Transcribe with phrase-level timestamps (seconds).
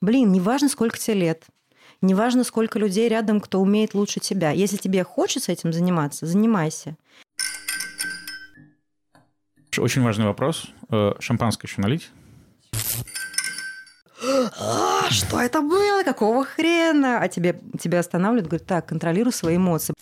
[0.00, 1.44] Блин, неважно, сколько тебе лет,
[2.00, 4.52] неважно, сколько людей рядом, кто умеет лучше тебя.
[4.52, 6.96] Если тебе хочется этим заниматься, занимайся.
[9.76, 10.68] Очень важный вопрос.
[10.90, 12.10] Э, шампанское еще налить?
[14.58, 16.02] А, что это было?
[16.02, 17.20] Какого хрена?
[17.20, 19.94] А тебе, тебя останавливают, говорят, так, контролируй свои эмоции.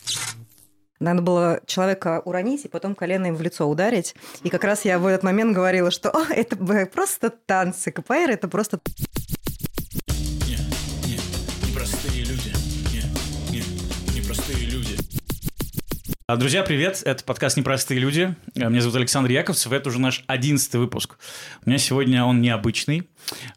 [0.99, 4.15] Надо было человека уронить и потом колено им в лицо ударить.
[4.43, 6.57] И как раз я в этот момент говорила, что это
[6.87, 7.91] просто танцы.
[7.93, 8.81] КПР– это просто
[16.35, 17.03] друзья, привет!
[17.05, 18.35] Это подкаст «Непростые люди».
[18.57, 19.71] Э, меня зовут Александр Яковцев.
[19.71, 21.19] Это уже наш одиннадцатый выпуск.
[21.65, 23.09] У меня сегодня он необычный.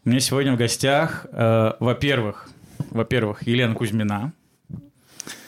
[0.04, 2.48] У меня сегодня в гостях, э, во-первых,
[2.90, 4.32] во-первых, Елена Кузьмина.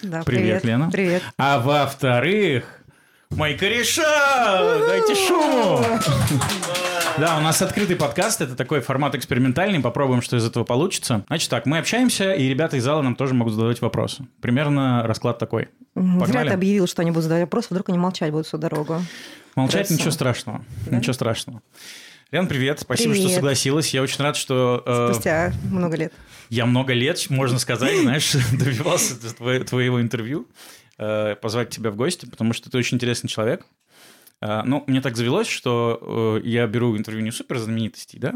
[0.02, 0.90] Да, привет, привет, Лена.
[0.90, 1.22] Привет.
[1.38, 2.64] А во-вторых,
[3.30, 4.80] мои кореша!
[4.88, 5.80] Дайте шуму!
[7.18, 11.24] Да, у нас открытый подкаст, это такой формат экспериментальный, попробуем, что из этого получится.
[11.26, 14.26] Значит так, мы общаемся, и ребята из зала нам тоже могут задавать вопросы.
[14.40, 15.68] Примерно расклад такой.
[15.94, 16.30] Погнали?
[16.30, 19.02] Зря ты объявил, что они будут задавать вопросы, вдруг они молчать будут всю дорогу.
[19.54, 19.94] Молчать Хорошо.
[19.94, 20.96] ничего страшного, да?
[20.96, 21.62] ничего страшного.
[22.30, 23.26] Лен, привет, спасибо, привет.
[23.26, 23.92] что согласилась.
[23.92, 24.82] Я очень рад, что...
[24.86, 26.14] Э, Спустя много лет.
[26.48, 29.14] Я много лет, можно сказать, знаешь, добивался
[29.64, 30.48] твоего интервью,
[30.96, 33.66] э, позвать тебя в гости, потому что ты очень интересный человек.
[34.44, 38.34] А, ну, мне так завелось, что э, я беру интервью не супер знаменитостей, да,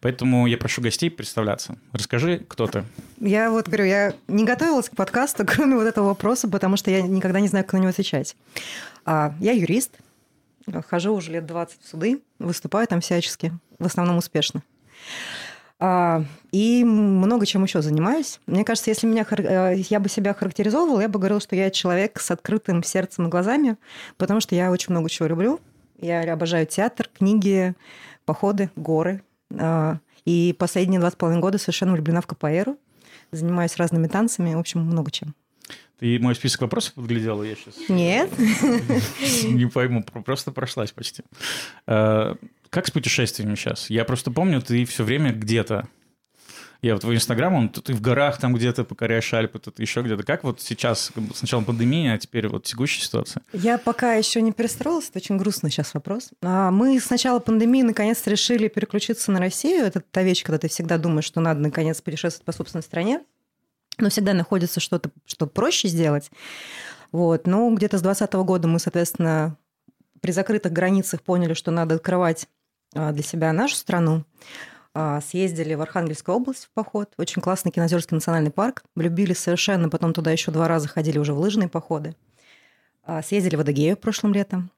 [0.00, 1.76] поэтому я прошу гостей представляться.
[1.92, 2.84] Расскажи, кто ты.
[3.20, 7.02] Я вот говорю, я не готовилась к подкасту, кроме вот этого вопроса, потому что я
[7.02, 8.36] никогда не знаю, как на него отвечать.
[9.04, 9.98] А, я юрист,
[10.86, 14.62] хожу уже лет 20 в суды, выступаю там всячески, в основном успешно.
[15.80, 18.40] А, и много чем еще занимаюсь.
[18.46, 22.20] Мне кажется, если меня, э, я бы себя характеризовывала, я бы говорила, что я человек
[22.20, 23.76] с открытым сердцем и глазами,
[24.16, 25.60] потому что я очень много чего люблю.
[26.00, 27.74] Я обожаю театр, книги,
[28.24, 29.22] походы, горы.
[29.56, 32.76] А, и последние два с половиной года совершенно влюблена в КПР.
[33.30, 35.34] Занимаюсь разными танцами, в общем, много чем.
[35.98, 37.42] Ты мой список вопросов подглядела?
[37.42, 37.88] Я сейчас...
[37.88, 38.30] Нет.
[39.44, 41.24] Не пойму, просто прошлась почти.
[42.70, 43.90] Как с путешествиями сейчас?
[43.90, 45.88] Я просто помню, ты все время где-то.
[46.80, 50.22] Я вот твой инстаграм, он ты в горах там где-то покоряешь Альпы, тут еще где-то.
[50.22, 53.42] Как вот сейчас, сначала пандемия, а теперь вот текущая ситуация?
[53.52, 56.30] Я пока еще не перестроилась, это очень грустный сейчас вопрос.
[56.40, 59.86] А мы с начала пандемии наконец-то решили переключиться на Россию.
[59.86, 63.24] Это та вещь, когда ты всегда думаешь, что надо наконец путешествовать по собственной стране,
[63.98, 66.30] но всегда находится что-то, что проще сделать.
[67.10, 67.48] Вот.
[67.48, 69.56] Но где-то с 2020 года мы, соответственно,
[70.20, 72.46] при закрытых границах поняли, что надо открывать
[72.92, 74.24] для себя нашу страну.
[74.94, 77.12] А, съездили в Архангельскую область в поход.
[77.18, 78.82] Очень классный Кинозерский национальный парк.
[78.96, 79.88] Влюбили совершенно.
[79.88, 82.16] Потом туда еще два раза ходили уже в лыжные походы.
[83.04, 84.70] А, съездили в Адыгею прошлым летом.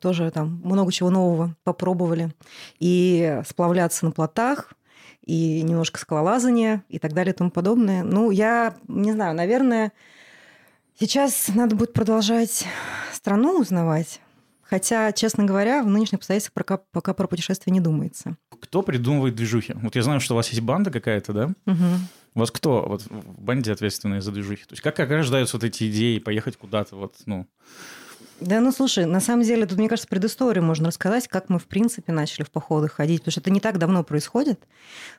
[0.00, 2.32] Тоже там много чего нового попробовали.
[2.80, 4.72] И сплавляться на плотах,
[5.24, 8.02] и немножко скалолазания, и так далее, и тому подобное.
[8.02, 9.92] Ну, я не знаю, наверное,
[10.98, 12.64] сейчас надо будет продолжать
[13.12, 14.20] страну узнавать,
[14.68, 18.36] Хотя, честно говоря, в нынешних обстоятельствах пока, пока про путешествия не думается.
[18.60, 19.74] Кто придумывает движухи?
[19.74, 21.44] Вот я знаю, что у вас есть банда какая-то, да?
[21.64, 21.84] Угу.
[22.34, 24.64] У вас кто вот в банде ответственные за движухи?
[24.64, 27.46] То есть как, как рождаются вот эти идеи поехать куда-то вот, ну...
[28.40, 31.66] Да, ну слушай, на самом деле тут, мне кажется, предысторию можно рассказать, как мы, в
[31.66, 34.60] принципе, начали в походы ходить, потому что это не так давно происходит.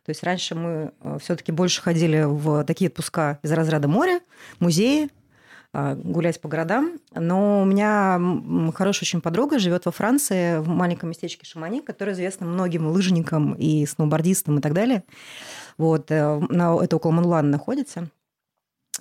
[0.06, 4.22] То есть раньше мы э, все-таки больше ходили в такие отпуска из разряда моря,
[4.60, 5.10] музеи,
[5.74, 7.00] гулять по городам.
[7.14, 8.20] Но у меня
[8.74, 13.86] хорошая очень подруга живет во Франции, в маленьком местечке Шамани, которое известно многим лыжникам и
[13.86, 15.04] сноубордистам и так далее.
[15.78, 18.10] Вот, э, это около Монлана находится.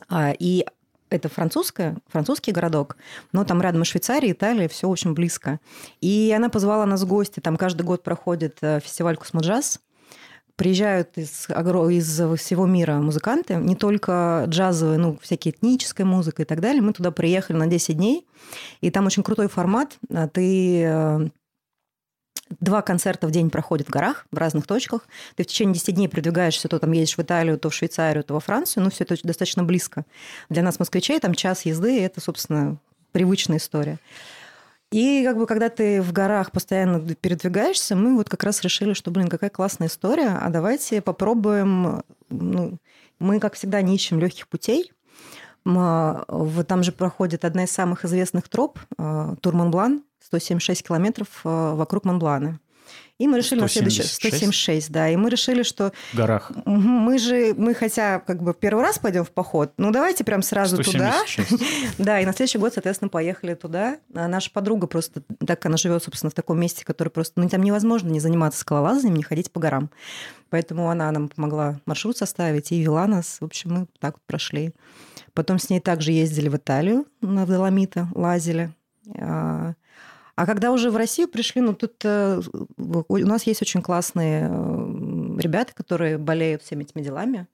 [0.08, 0.64] А, и
[1.10, 2.96] это французская, французский городок,
[3.32, 5.60] но там рядом и Швейцария, Италия, все очень близко.
[6.00, 9.80] И она позвала нас в гости, там каждый год проходит э, фестиваль Космоджаз,
[10.58, 16.60] приезжают из, из всего мира музыканты, не только джазовые, ну, всякие этническая музыка и так
[16.60, 16.82] далее.
[16.82, 18.26] Мы туда приехали на 10 дней,
[18.80, 19.96] и там очень крутой формат.
[20.12, 21.28] А ты э,
[22.60, 25.06] Два концерта в день проходят в горах, в разных точках.
[25.36, 28.34] Ты в течение 10 дней продвигаешься, то там едешь в Италию, то в Швейцарию, то
[28.34, 28.84] во Францию.
[28.84, 30.06] Ну, все это достаточно близко.
[30.48, 32.78] Для нас, москвичей, там час езды, и это, собственно,
[33.12, 33.98] привычная история.
[34.90, 39.10] И как бы когда ты в горах постоянно передвигаешься, мы вот как раз решили, что,
[39.10, 42.78] блин, какая классная история, а давайте попробуем, ну,
[43.18, 44.92] мы, как всегда, не ищем легких путей.
[45.64, 52.60] Там же проходит одна из самых известных троп, Тур Монблан, 176 километров э, вокруг Монблана.
[53.18, 53.62] И мы решили 176.
[53.62, 55.08] на следующий 176, да.
[55.08, 55.92] И мы решили, что...
[56.12, 56.52] В горах.
[56.64, 60.82] Мы же, мы хотя как бы первый раз пойдем в поход, ну давайте прям сразу
[60.82, 61.48] 176.
[61.48, 61.64] туда.
[61.98, 63.98] Да, и на следующий год, соответственно, поехали туда.
[64.14, 67.62] А наша подруга просто, так она живет, собственно, в таком месте, который просто, ну там
[67.62, 69.90] невозможно не заниматься скалолазанием, не ходить по горам.
[70.50, 73.38] Поэтому она нам помогла маршрут составить и вела нас.
[73.40, 74.72] В общем, мы так вот прошли.
[75.34, 78.72] Потом с ней также ездили в Италию на Доломиты, лазили.
[80.38, 82.40] А, когда уже в Россию пришли, ну тут э,
[82.76, 87.48] у нас есть очень классные э, ребята, которые болеют всеми этими делами.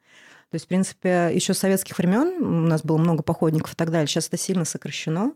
[0.51, 3.91] То есть, в принципе, еще с советских времен у нас было много походников и так
[3.91, 4.07] далее.
[4.07, 5.33] Сейчас это сильно сокращено.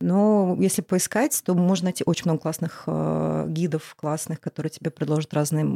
[0.00, 5.34] Но если поискать, то можно найти очень много классных э, гидов, классных, которые тебе предложат
[5.34, 5.66] разные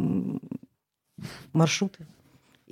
[1.52, 2.06] маршруты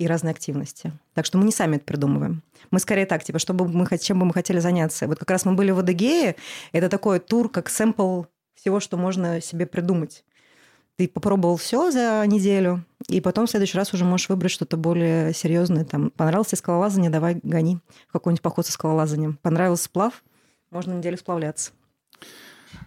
[0.01, 0.91] и разные активности.
[1.13, 2.41] Так что мы не сами это придумываем.
[2.71, 5.07] Мы скорее так, типа, чтобы мы, чем бы мы хотели заняться.
[5.07, 6.35] Вот как раз мы были в Адыгее,
[6.71, 8.23] это такой тур, как сэмпл
[8.55, 10.23] всего, что можно себе придумать.
[10.97, 15.33] Ты попробовал все за неделю, и потом в следующий раз уже можешь выбрать что-то более
[15.33, 15.85] серьезное.
[15.85, 17.79] Там, понравился скалолазание, давай гони
[18.11, 19.37] какой-нибудь поход со скалолазанием.
[19.41, 20.23] Понравился сплав,
[20.71, 21.71] можно неделю сплавляться.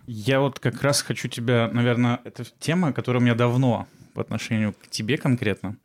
[0.07, 4.73] Я вот как раз хочу тебя, наверное, это тема, которая у меня давно по отношению
[4.73, 5.77] к тебе конкретно.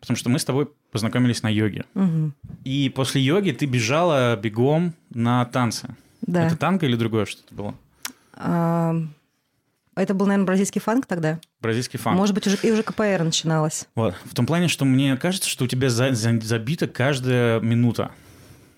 [0.00, 1.84] Потому что мы с тобой познакомились на йоге.
[1.94, 2.32] Угу.
[2.64, 5.88] И после йоги ты бежала бегом на танцы.
[6.22, 6.46] Да.
[6.46, 7.74] Это танго или другое что-то было?
[8.34, 8.94] А,
[9.96, 11.40] это был, наверное, бразильский фанк тогда.
[11.60, 12.16] Бразильский фанк.
[12.16, 13.88] Может быть, уже, и уже КПР начиналось.
[13.94, 14.14] Вот.
[14.24, 18.12] В том плане, что мне кажется, что у тебя за, за, забита каждая минута.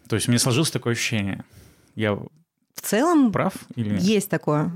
[0.08, 1.44] То есть у меня сложилось такое ощущение.
[1.94, 2.28] Я в
[2.80, 4.02] целом прав или нет?
[4.02, 4.72] Есть такое.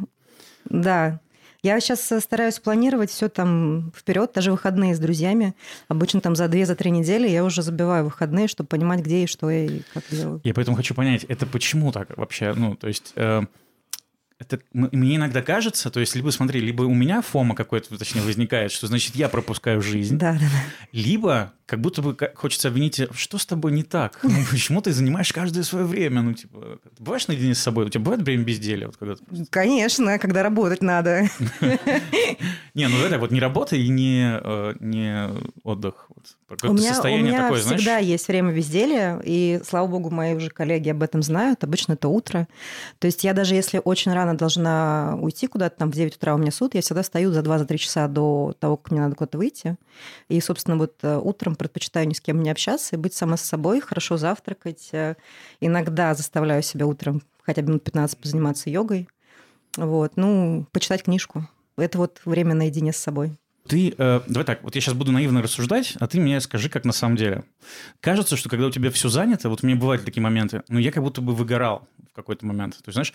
[0.66, 1.20] Да.
[1.64, 5.54] Я сейчас э, стараюсь планировать все там вперед, даже выходные с друзьями.
[5.88, 9.26] Обычно там за две, за три недели я уже забиваю выходные, чтобы понимать, где и
[9.26, 10.42] что и как делаю.
[10.44, 12.52] Я поэтому хочу понять, это почему так вообще?
[12.54, 13.12] Ну, то есть...
[13.16, 13.42] Э
[14.40, 18.72] это мне иногда кажется, то есть либо смотри, либо у меня фома какой-то, точнее, возникает,
[18.72, 20.88] что значит я пропускаю жизнь, да, да, да.
[20.90, 25.32] либо как будто бы хочется обвинить, что с тобой не так, ну, почему ты занимаешь
[25.32, 28.96] каждое свое время, ну типа, бываешь наедине с собой, у тебя бывает время безделия, вот
[28.96, 29.14] когда
[29.50, 31.28] Конечно, когда работать надо.
[32.74, 35.30] Не, ну это вот не работа и не э, не
[35.62, 36.08] отдых,
[36.62, 38.04] у меня, состояние у меня такое, всегда знаешь?
[38.04, 41.64] есть время безделия, и, слава богу, мои уже коллеги об этом знают.
[41.64, 42.48] Обычно это утро.
[42.98, 46.38] То есть я даже если очень рано должна уйти куда-то, там в 9 утра у
[46.38, 49.76] меня суд, я всегда стою за 2-3 часа до того, как мне надо куда-то выйти.
[50.28, 51.16] И, собственно, вот э,
[51.54, 54.90] утром предпочитаю ни с кем не общаться и быть сама с собой, хорошо завтракать.
[54.92, 55.14] Э,
[55.60, 59.08] иногда заставляю себя утром хотя бы минут 15 позаниматься йогой.
[59.76, 60.12] Вот.
[60.16, 61.48] Ну, почитать книжку.
[61.76, 63.32] Это вот время наедине с собой.
[63.66, 66.84] Ты, э, давай так, вот я сейчас буду наивно рассуждать, а ты мне скажи, как
[66.84, 67.44] на самом деле.
[68.00, 70.92] Кажется, что когда у тебя все занято, вот у меня бывают такие моменты, но я
[70.92, 72.76] как будто бы выгорал в какой-то момент.
[72.76, 73.12] То есть, знаешь,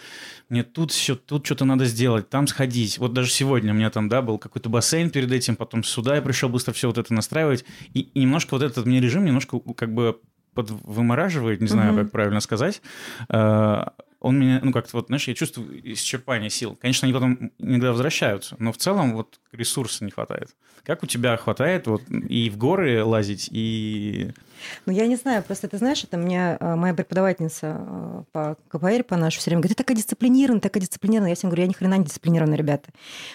[0.50, 2.98] мне тут все, тут что-то надо сделать, там сходить.
[2.98, 6.22] Вот даже сегодня у меня там, да, был какой-то бассейн перед этим, потом сюда я
[6.22, 7.64] пришел быстро все вот это настраивать.
[7.94, 10.20] И, и немножко вот этот мне режим немножко как бы
[10.54, 12.04] подвымораживает, не знаю, mm-hmm.
[12.04, 12.82] как правильно сказать.
[13.30, 13.86] Э,
[14.20, 16.78] он меня, ну, как-то вот, знаешь, я чувствую исчерпание сил.
[16.80, 20.50] Конечно, они потом иногда возвращаются, но в целом вот ресурса не хватает.
[20.84, 24.32] Как у тебя хватает вот и в горы лазить, и...
[24.86, 29.04] Ну, я не знаю, просто ты знаешь, это мне э, моя преподавательница э, по КПР,
[29.04, 31.32] по нашей все время говорит, ты такая дисциплинированная, такая дисциплинированная.
[31.32, 32.90] Я всем говорю, я ни хрена не дисциплинированная, ребята.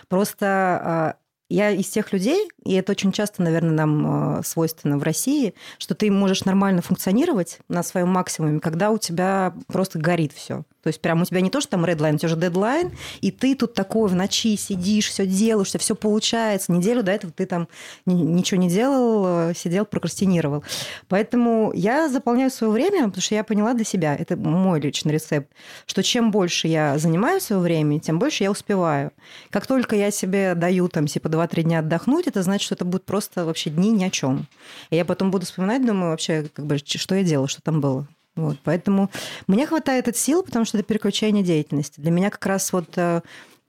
[0.08, 5.54] Просто э, я из тех людей, и это очень часто, наверное, нам свойственно в России,
[5.78, 10.64] что ты можешь нормально функционировать на своем максимуме, когда у тебя просто горит все.
[10.84, 13.30] То есть прям у тебя не то, что там редлайн, у тебя же дедлайн, и
[13.30, 16.72] ты тут такой в ночи сидишь, все делаешь, все получается.
[16.72, 17.68] Неделю до этого ты там
[18.04, 20.62] ничего не делал, э, сидел, прокрастинировал.
[21.08, 25.50] Поэтому я заполняю свое время, потому что я поняла для себя, это мой личный рецепт,
[25.86, 29.10] что чем больше я занимаю свое время, тем больше я успеваю.
[29.48, 33.04] Как только я себе даю там типа 2-3 дня отдохнуть, это значит, что это будут
[33.04, 34.46] просто вообще дни ни о чем.
[34.90, 38.06] И я потом буду вспоминать, думаю, вообще, как бы, что я делала, что там было.
[38.36, 39.10] Вот, поэтому
[39.46, 42.00] мне хватает от сил, потому что это переключение деятельности.
[42.00, 43.20] Для меня как раз вот э,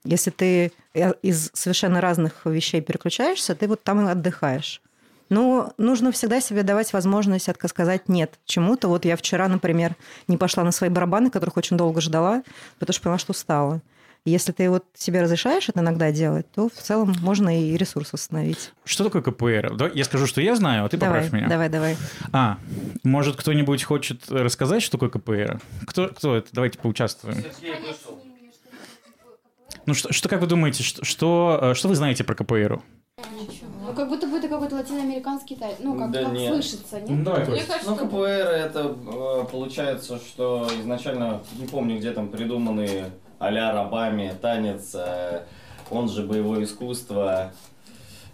[0.06, 4.80] если ты э, из совершенно разных вещей переключаешься, ты вот там и отдыхаешь.
[5.28, 8.88] Но нужно всегда себе давать возможность сказать «нет» чему-то.
[8.88, 9.96] Вот я вчера, например,
[10.28, 12.44] не пошла на свои барабаны, которых очень долго ждала,
[12.78, 13.80] потому что поняла, что устала.
[14.26, 18.72] Если ты вот себе разрешаешь это иногда делать, то в целом можно и ресурс восстановить.
[18.84, 19.92] Что такое КПР?
[19.94, 21.48] Я скажу, что я знаю, а ты давай, поправь меня.
[21.48, 21.96] Давай, давай.
[22.32, 22.58] А,
[23.04, 25.60] может, кто-нибудь хочет рассказать, что такое КПР?
[25.86, 26.48] Кто, кто это?
[26.50, 27.36] Давайте поучаствуем.
[29.86, 32.82] Ну что, что как вы думаете, что, что, э, что вы знаете про КПР?
[33.86, 35.76] Ну, как будто бы это какой-то латиноамериканский тайп.
[35.78, 36.52] Ну, как, да как нет.
[36.52, 37.22] слышится, нет?
[37.22, 43.12] Да, Мне кажется, ну, КПР это э, получается, что изначально, не помню, где там придуманные
[43.38, 45.44] а-ля Рабами танец э,
[45.90, 47.52] он же боевое искусство,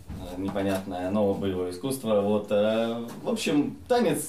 [0.09, 2.21] э, непонятное новое боевое искусство.
[2.21, 4.23] Вот, э, в общем, танец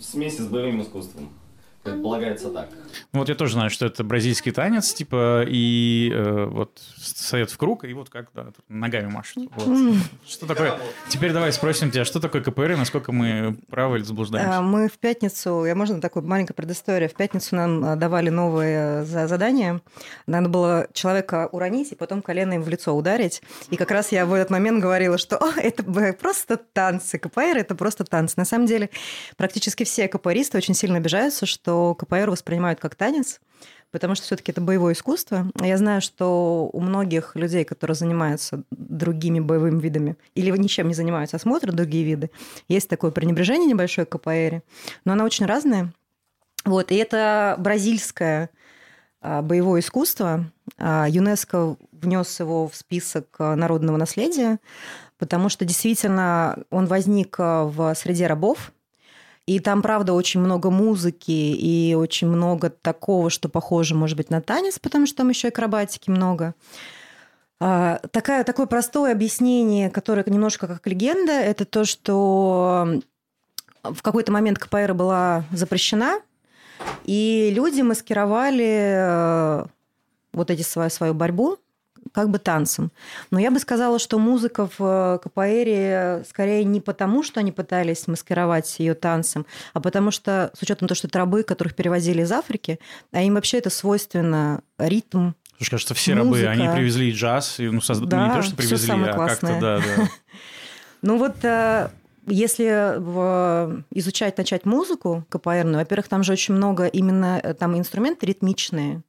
[0.00, 1.30] смеси с боевым искусством.
[1.92, 2.68] Предполагается так.
[3.12, 7.56] Ну, вот я тоже знаю, что это бразильский танец, типа, и э, вот совет в
[7.56, 9.50] круг, и вот как да, ногами машут.
[9.54, 9.96] Вот.
[10.26, 10.78] Что такое?
[11.08, 14.58] Теперь давай спросим тебя, что такое КПР и насколько мы правы или заблуждаемся?
[14.58, 19.04] А, мы в пятницу, я можно такую маленькую предысторию, в пятницу нам а, давали новые
[19.04, 19.80] задания.
[20.26, 23.42] Надо было человека уронить и потом коленом в лицо ударить.
[23.70, 25.82] И как раз я в этот момент говорила, что О, это
[26.14, 27.18] просто танцы.
[27.18, 28.34] КПР– это просто танцы.
[28.36, 28.90] На самом деле
[29.36, 33.40] практически все КПРисты очень сильно обижаются, что что КПР воспринимают как танец,
[33.90, 35.50] потому что все-таки это боевое искусство.
[35.62, 41.36] Я знаю, что у многих людей, которые занимаются другими боевыми видами или ничем не занимаются,
[41.36, 42.30] а смотрят другие виды,
[42.68, 44.62] есть такое пренебрежение небольшое к КПР,
[45.04, 45.92] но она очень разная.
[46.64, 48.50] Вот, и это бразильское
[49.20, 50.50] а, боевое искусство.
[50.78, 54.58] А, ЮНЕСКО внес его в список а, народного наследия,
[55.16, 58.72] потому что действительно он возник в среде рабов,
[59.48, 64.42] и там, правда, очень много музыки и очень много такого, что похоже, может быть, на
[64.42, 66.54] танец, потому что там еще акробатики много.
[67.58, 73.00] А, такая, такое простое объяснение, которое немножко как легенда, это то, что
[73.82, 76.20] в какой-то момент КПР была запрещена,
[77.04, 79.66] и люди маскировали э,
[80.34, 81.56] вот эти свою, свою борьбу
[82.18, 82.90] как бы танцем.
[83.30, 88.08] Но я бы сказала, что музыка в э, КПР скорее не потому, что они пытались
[88.08, 92.32] маскировать ее танцем, а потому что, с учетом того, что это рабы, которых перевозили из
[92.32, 92.80] Африки,
[93.12, 96.48] а им вообще это свойственно ритм, Слушай, кажется, все музыка.
[96.48, 98.00] рабы, они привезли джаз, и, ну, соз...
[98.00, 100.08] да, не то, что привезли, а как-то, да, да.
[101.02, 101.88] Ну вот э,
[102.26, 102.64] если
[103.96, 109.02] изучать, начать музыку КПРную, во-первых, там же очень много именно э, там инструменты ритмичные,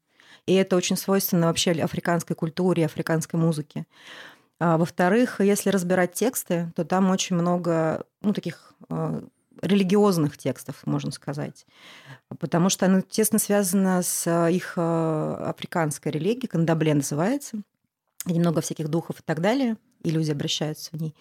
[0.45, 3.85] и это очень свойственно вообще африканской культуре, африканской музыке.
[4.59, 9.23] А, во-вторых, если разбирать тексты, то там очень много ну, таких а,
[9.61, 11.65] религиозных текстов, можно сказать.
[12.39, 17.61] Потому что оно тесно связано с а, их африканской религией, кандабле называется,
[18.25, 21.15] где много всяких духов и так далее, и люди обращаются в ней.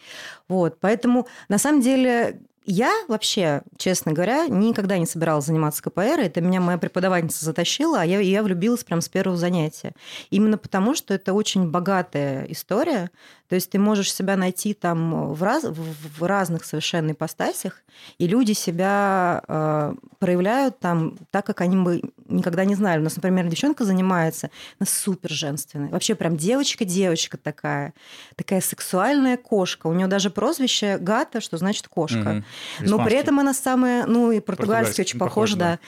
[0.48, 6.20] Вот, поэтому на самом деле я вообще, честно говоря, никогда не собиралась заниматься КПР.
[6.20, 9.92] Это меня моя преподавательница затащила, а я, я влюбилась прям с первого занятия.
[10.28, 13.10] Именно потому, что это очень богатая история.
[13.48, 17.82] То есть ты можешь себя найти там в, раз, в разных совершенно ипостасях,
[18.18, 23.00] и люди себя э, проявляют там так, как они бы никогда не знали.
[23.00, 25.88] У нас, например, девчонка занимается, она супер женственная.
[25.90, 27.94] Вообще прям девочка-девочка такая.
[28.36, 29.86] Такая сексуальная кошка.
[29.86, 32.44] У нее даже прозвище Гата, что значит кошка.
[32.78, 32.88] Угу.
[32.88, 35.58] Но при этом она самая, ну и португальский очень похож, да.
[35.58, 35.78] да.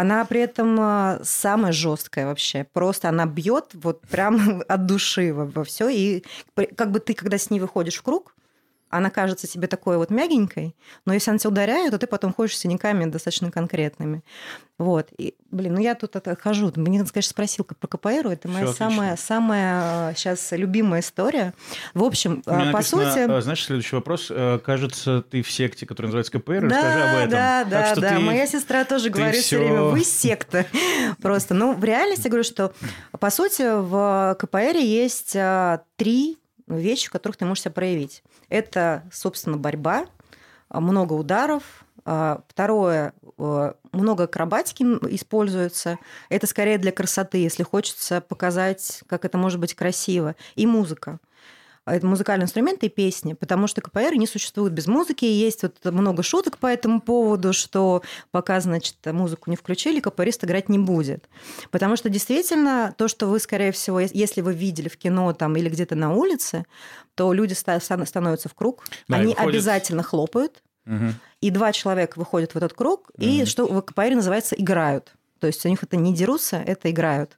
[0.00, 2.66] Она при этом а, самая жесткая вообще.
[2.72, 5.88] Просто она бьет вот прям от души во, во все.
[5.88, 6.24] И
[6.76, 8.33] как бы ты, когда с ней выходишь в круг,
[8.96, 12.56] она кажется тебе такой вот мягенькой, но если она тебя ударяет, то ты потом ходишь
[12.56, 14.22] с синяками достаточно конкретными.
[14.78, 15.08] Вот.
[15.18, 16.72] И, блин, ну я тут отхожу.
[16.76, 21.54] Мне, конечно, спросил про КПР, это моя самая, самая сейчас любимая история.
[21.92, 23.30] В общем, а, по написано, сути...
[23.30, 24.28] А, знаешь, следующий вопрос.
[24.30, 27.30] Э, кажется, ты в секте, которая называется КПР, да, расскажи об этом.
[27.30, 28.10] Да, да, да.
[28.10, 30.66] Ты, Моя сестра тоже говорит все время, вы секта.
[31.22, 31.54] Просто.
[31.54, 32.72] Ну, в реальности я говорю, что,
[33.12, 35.36] по сути, в КПР есть
[35.96, 38.22] три вещи, в которых ты можешь себя проявить.
[38.48, 40.06] Это, собственно, борьба,
[40.68, 41.84] а, много ударов.
[42.06, 44.82] А, второе, а, много акробатики
[45.14, 45.98] используется.
[46.28, 50.36] Это скорее для красоты, если хочется показать, как это может быть красиво.
[50.54, 51.18] И музыка.
[51.86, 55.26] Это музыкальные инструменты и песни, потому что КПР не существует без музыки.
[55.26, 60.44] И есть вот много шуток по этому поводу, что пока, значит, музыку не включили, КПРист
[60.44, 61.28] играть не будет.
[61.70, 65.68] Потому что действительно то, что вы, скорее всего, если вы видели в кино там или
[65.68, 66.64] где-то на улице,
[67.14, 69.50] то люди становятся в круг, да, они выходит...
[69.50, 71.12] обязательно хлопают, угу.
[71.42, 73.24] и два человека выходят в этот круг, угу.
[73.24, 75.12] и что в КПР называется играют.
[75.38, 77.36] То есть у них это не дерутся, это играют.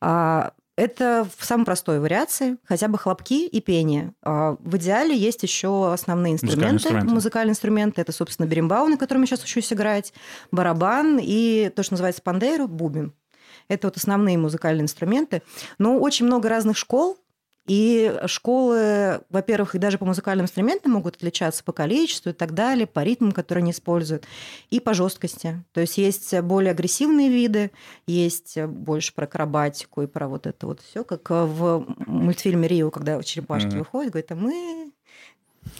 [0.00, 4.14] А это в самой простой вариации, хотя бы хлопки и пение.
[4.22, 7.14] А, в идеале есть еще основные инструменты, музыкальные инструменты.
[7.14, 8.00] Музыкальные инструменты.
[8.00, 10.12] Это, собственно, беримбау, на котором я сейчас учусь играть,
[10.52, 13.12] барабан и то, что называется пандейру, бубен.
[13.66, 15.42] Это вот основные музыкальные инструменты.
[15.78, 17.18] Но очень много разных школ,
[17.68, 22.86] и школы, во-первых, и даже по музыкальным инструментам могут отличаться по количеству и так далее,
[22.86, 24.24] по ритмам, которые они используют,
[24.70, 25.62] и по жесткости.
[25.72, 27.70] То есть есть более агрессивные виды,
[28.06, 33.22] есть больше про акробатику и про вот это вот все, как в мультфильме Рио, когда
[33.22, 33.78] черепашки mm-hmm.
[33.78, 34.92] выходят, говорят, а мы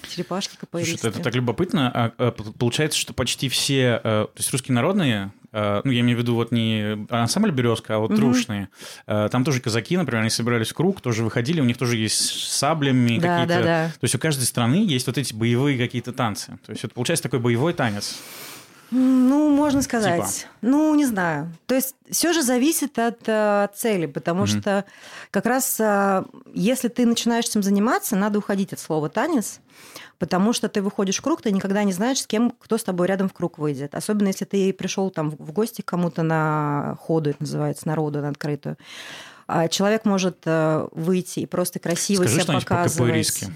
[0.09, 0.99] черепашки КПРисты.
[0.99, 1.91] Слушай, это так любопытно.
[1.93, 6.19] А, а, получается, что почти все, а, то есть русские народные, а, ну, я имею
[6.19, 8.19] в виду вот не ансамбль «Березка», а вот угу.
[8.19, 8.69] трушные,
[9.07, 12.17] а, там тоже казаки, например, они собирались в круг, тоже выходили, у них тоже есть
[12.17, 13.63] с саблями да, какие-то...
[13.63, 13.89] Да, да.
[13.89, 16.59] То есть у каждой страны есть вот эти боевые какие-то танцы.
[16.67, 18.19] То есть это получается такой боевой танец.
[18.91, 20.25] Ну, можно сказать.
[20.25, 20.49] Типа.
[20.63, 21.53] Ну, не знаю.
[21.67, 24.85] То есть все же зависит от э, цели, потому mm что
[25.31, 29.61] как раз э, если ты начинаешь этим заниматься, надо уходить от слова танец,
[30.19, 33.07] потому что ты выходишь в круг, ты никогда не знаешь, с кем, кто с тобой
[33.09, 33.95] рядом в круг выйдет.
[33.95, 38.31] Особенно если ты пришел там в гости к кому-то на ходу, это называется, народу на
[38.31, 38.77] открытую.
[39.47, 43.15] А человек может э, выйти и просто красиво Скажи себя показывать.
[43.15, 43.53] риски.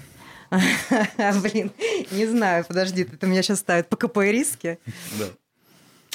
[1.41, 1.71] Блин,
[2.11, 4.79] не знаю, подожди, это меня сейчас ставит по КП риски.
[5.19, 5.25] Да.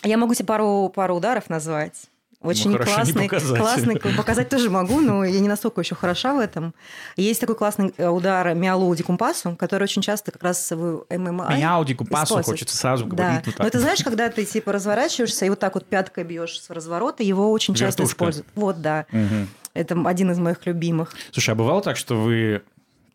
[0.04, 2.08] Я могу тебе пару, пару ударов назвать.
[2.40, 3.58] Очень ну, классный, показать.
[3.58, 6.73] классный, показать тоже могу, но я не настолько еще хороша в этом.
[7.16, 11.56] Есть такой классный э, удар Мяулу Дикумпасу, который очень часто как раз в ММА.
[11.58, 13.44] Мяу Дикумпасу хочется сразу говорить.
[13.44, 13.52] Да.
[13.56, 16.70] Вот но ты знаешь, когда ты типа разворачиваешься и вот так вот пяткой бьешь с
[16.70, 18.47] разворота, его очень часто используют.
[18.54, 19.06] Вот, да.
[19.12, 19.49] Угу.
[19.75, 21.14] Это один из моих любимых.
[21.32, 22.62] Слушай, а бывало так, что вы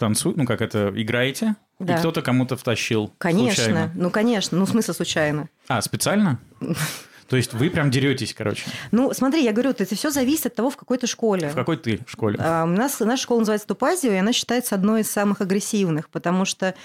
[0.03, 1.95] танцуете, ну как это, играете, да.
[1.95, 3.91] и кто-то кому-то втащил Конечно, случайно.
[3.95, 5.49] ну конечно, ну в смысле случайно.
[5.69, 6.39] А, специально?
[7.29, 8.65] То есть вы прям деретесь, короче.
[8.91, 11.49] Ну, смотри, я говорю, это все зависит от того, в какой ты школе.
[11.49, 12.37] В какой ты школе?
[12.37, 16.43] А, у нас наша школа называется Тупазио, и она считается одной из самых агрессивных, потому
[16.43, 16.75] что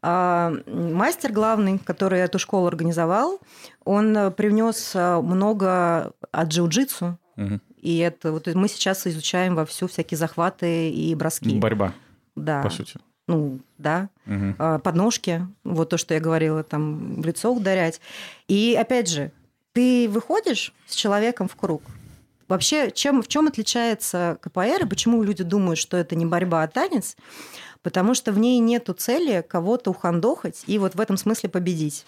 [0.00, 3.38] а, мастер главный, который эту школу организовал,
[3.84, 7.18] он привнес а, много от джиу-джитсу.
[7.36, 7.60] Угу.
[7.82, 11.58] И это вот мы сейчас изучаем во всю всякие захваты и броски.
[11.58, 11.92] Борьба.
[12.36, 12.62] Да.
[12.62, 12.98] По сути.
[13.28, 14.08] Ну, да.
[14.26, 14.80] Угу.
[14.80, 18.00] Подножки, вот то, что я говорила, там в лицо ударять.
[18.48, 19.32] И опять же,
[19.72, 21.82] ты выходишь с человеком в круг.
[22.48, 26.68] Вообще, чем, в чем отличается КПР и почему люди думают, что это не борьба, а
[26.68, 27.16] танец?
[27.82, 32.04] Потому что в ней нету цели кого-то ухандохать и вот в этом смысле победить.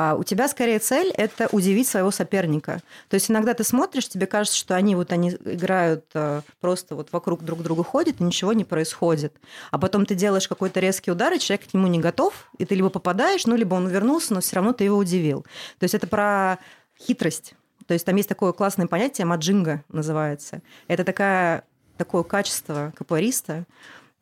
[0.00, 2.80] А у тебя скорее цель– это удивить своего соперника.
[3.08, 7.08] То есть иногда ты смотришь, тебе кажется, что они вот они играют э, просто вот
[7.10, 9.34] вокруг друг друга ходят, и ничего не происходит.
[9.72, 12.76] А потом ты делаешь какой-то резкий удар, и человек к нему не готов, и ты
[12.76, 15.42] либо попадаешь, ну, либо он вернулся, но все равно ты его удивил.
[15.80, 16.58] То есть это про
[17.00, 17.54] хитрость.
[17.88, 20.62] То есть там есть такое классное понятие, маджинга называется.
[20.86, 21.64] Это такая,
[21.96, 23.64] такое качество капуариста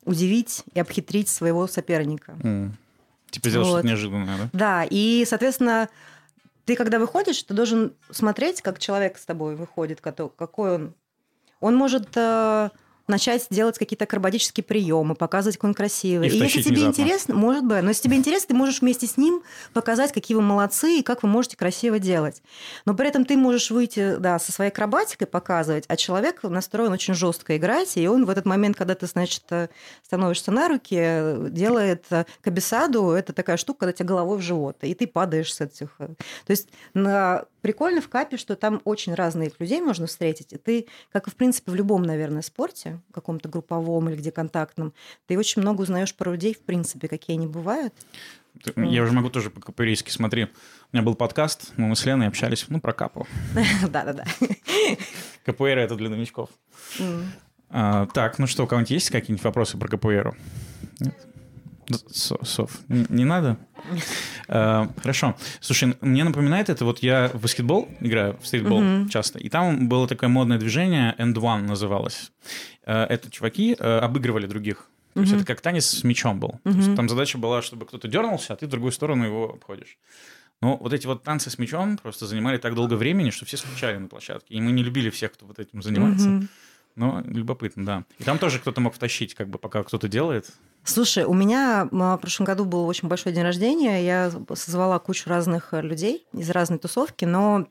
[0.05, 2.31] удивить и обхитрить своего соперника.
[2.41, 2.71] Mm.
[3.29, 3.73] Типа сделать вот.
[3.79, 4.49] что-то неожиданное, да?
[4.53, 5.89] Да, и, соответственно,
[6.65, 10.93] ты когда выходишь, ты должен смотреть, как человек с тобой выходит, какой он.
[11.59, 12.69] Он может э,
[13.07, 16.27] начать делать какие-то акробатические приемы, показывать, какой он красивый.
[16.27, 17.01] И, и если тебе внезапно.
[17.01, 19.43] интересно, может быть, но если тебе интересно, ты можешь вместе с ним
[19.73, 22.41] показать, какие вы молодцы и как вы можете красиво делать.
[22.85, 27.13] Но при этом ты можешь выйти да, со своей акробатикой показывать, а человек настроен очень
[27.13, 29.43] жестко играть, и он в этот момент, когда ты, значит,
[30.03, 32.05] становишься на руки, делает
[32.41, 35.95] кабисаду, это такая штука, когда тебе головой в живот, и ты падаешь с этих...
[35.97, 36.15] То
[36.49, 40.53] есть на прикольно в капе, что там очень разных людей можно встретить.
[40.53, 44.93] И ты, как и в принципе в любом, наверное, спорте, каком-то групповом или где контактном,
[45.25, 47.93] ты очень много узнаешь про людей, в принципе, какие они бывают.
[48.77, 50.45] Я уже могу тоже по-корейски, смотри.
[50.45, 50.47] У
[50.95, 53.27] меня был подкаст, мы с Леной общались, ну, про капу.
[53.89, 54.23] Да-да-да.
[55.45, 56.49] КПР– это для новичков.
[57.69, 60.37] А, так, ну что, у кого-нибудь есть какие-нибудь вопросы про КПР?
[61.01, 61.27] Нет?
[62.11, 63.57] Сов, не надо?
[64.47, 65.35] Uh, хорошо.
[65.59, 69.09] Слушай, мне напоминает это, вот я в баскетбол играю, в стритбол uh-huh.
[69.09, 72.31] часто, и там было такое модное движение, End One называлось.
[72.85, 74.89] Uh, это чуваки uh, обыгрывали других.
[75.13, 75.23] То uh-huh.
[75.23, 76.59] есть это как танец с мячом был.
[76.63, 76.71] Uh-huh.
[76.71, 79.97] То есть там задача была, чтобы кто-то дернулся, а ты в другую сторону его обходишь.
[80.61, 83.97] Но вот эти вот танцы с мячом просто занимали так долго времени, что все скучали
[83.97, 84.55] на площадке.
[84.55, 86.47] И мы не любили всех, кто вот этим занимается.
[86.97, 88.03] Но любопытно, да.
[88.19, 90.51] И там тоже кто-то мог втащить, как бы пока кто-то делает.
[90.83, 94.03] Слушай, у меня в прошлом году был очень большой день рождения.
[94.03, 97.67] Я созвала кучу разных людей из разной тусовки, но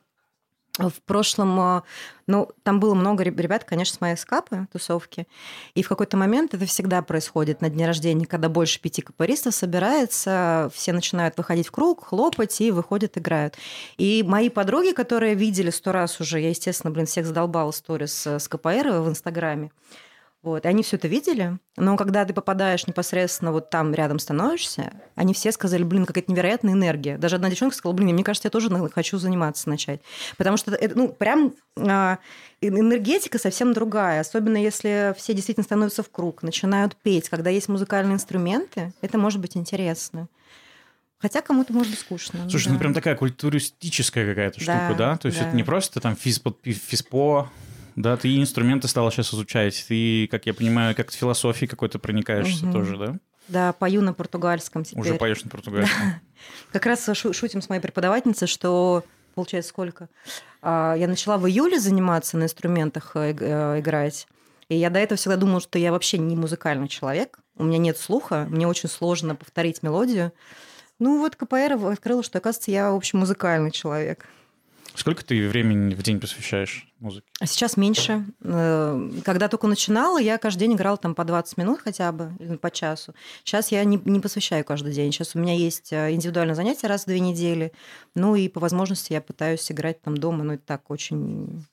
[0.78, 1.82] в прошлом, э,
[2.26, 5.26] ну, там было много ребят, конечно, с моей скапы, тусовки,
[5.74, 10.70] и в какой-то момент это всегда происходит на дне рождения, когда больше пяти капористов собирается,
[10.74, 13.54] все начинают выходить в круг, хлопать и выходят, играют.
[13.96, 18.48] И мои подруги, которые видели сто раз уже, я, естественно, блин, всех задолбала сторис с
[18.48, 19.70] КПР в Инстаграме,
[20.46, 24.92] вот, и они все это видели, но когда ты попадаешь непосредственно вот там рядом становишься,
[25.16, 27.18] они все сказали, блин, какая-то невероятная энергия.
[27.18, 30.00] Даже одна девчонка сказала, блин, мне кажется, я тоже хочу заниматься начать.
[30.36, 32.16] Потому что это, ну, прям э,
[32.60, 38.14] энергетика совсем другая, особенно если все действительно становятся в круг, начинают петь, когда есть музыкальные
[38.14, 40.28] инструменты, это может быть интересно.
[41.18, 42.48] Хотя кому-то может быть скучно.
[42.48, 42.74] Слушай, ну, да.
[42.74, 44.94] ну прям такая культуристическая какая-то штука, да?
[44.94, 45.16] да?
[45.16, 45.48] То есть да.
[45.48, 47.50] это не просто там физпо, физпо
[47.96, 52.66] да, ты инструменты стала сейчас изучать, ты, как я понимаю, как в философии какой-то проникаешься
[52.66, 52.72] угу.
[52.72, 53.16] тоже, да?
[53.48, 55.00] Да, пою на португальском теперь.
[55.00, 56.14] Уже поешь на португальском.
[56.72, 59.04] Как раз шутим с моей преподавательницей, что
[59.34, 60.08] получается сколько?
[60.62, 64.26] А, я начала в июле заниматься на инструментах э, э, играть.
[64.68, 67.38] И я до этого всегда думала, что я вообще не музыкальный человек.
[67.56, 70.32] У меня нет слуха, мне очень сложно повторить мелодию.
[70.98, 74.26] Ну вот КПР открыла, что, оказывается, я, в общем, музыкальный человек.
[74.96, 77.26] Сколько ты времени в день посвящаешь музыке?
[77.38, 78.24] А сейчас меньше.
[78.42, 82.56] Э, когда только начинала, я каждый день играла там по 20 минут хотя бы, или
[82.56, 83.14] по часу.
[83.44, 85.12] Сейчас я не, не посвящаю каждый день.
[85.12, 87.72] Сейчас у меня есть э, индивидуальное занятие раз в две недели.
[88.14, 91.66] Ну и по возможности я пытаюсь играть там дома, но это так очень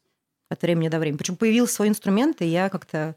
[0.49, 1.17] от времени до времени.
[1.17, 3.15] Причем появился свой инструмент, и я как-то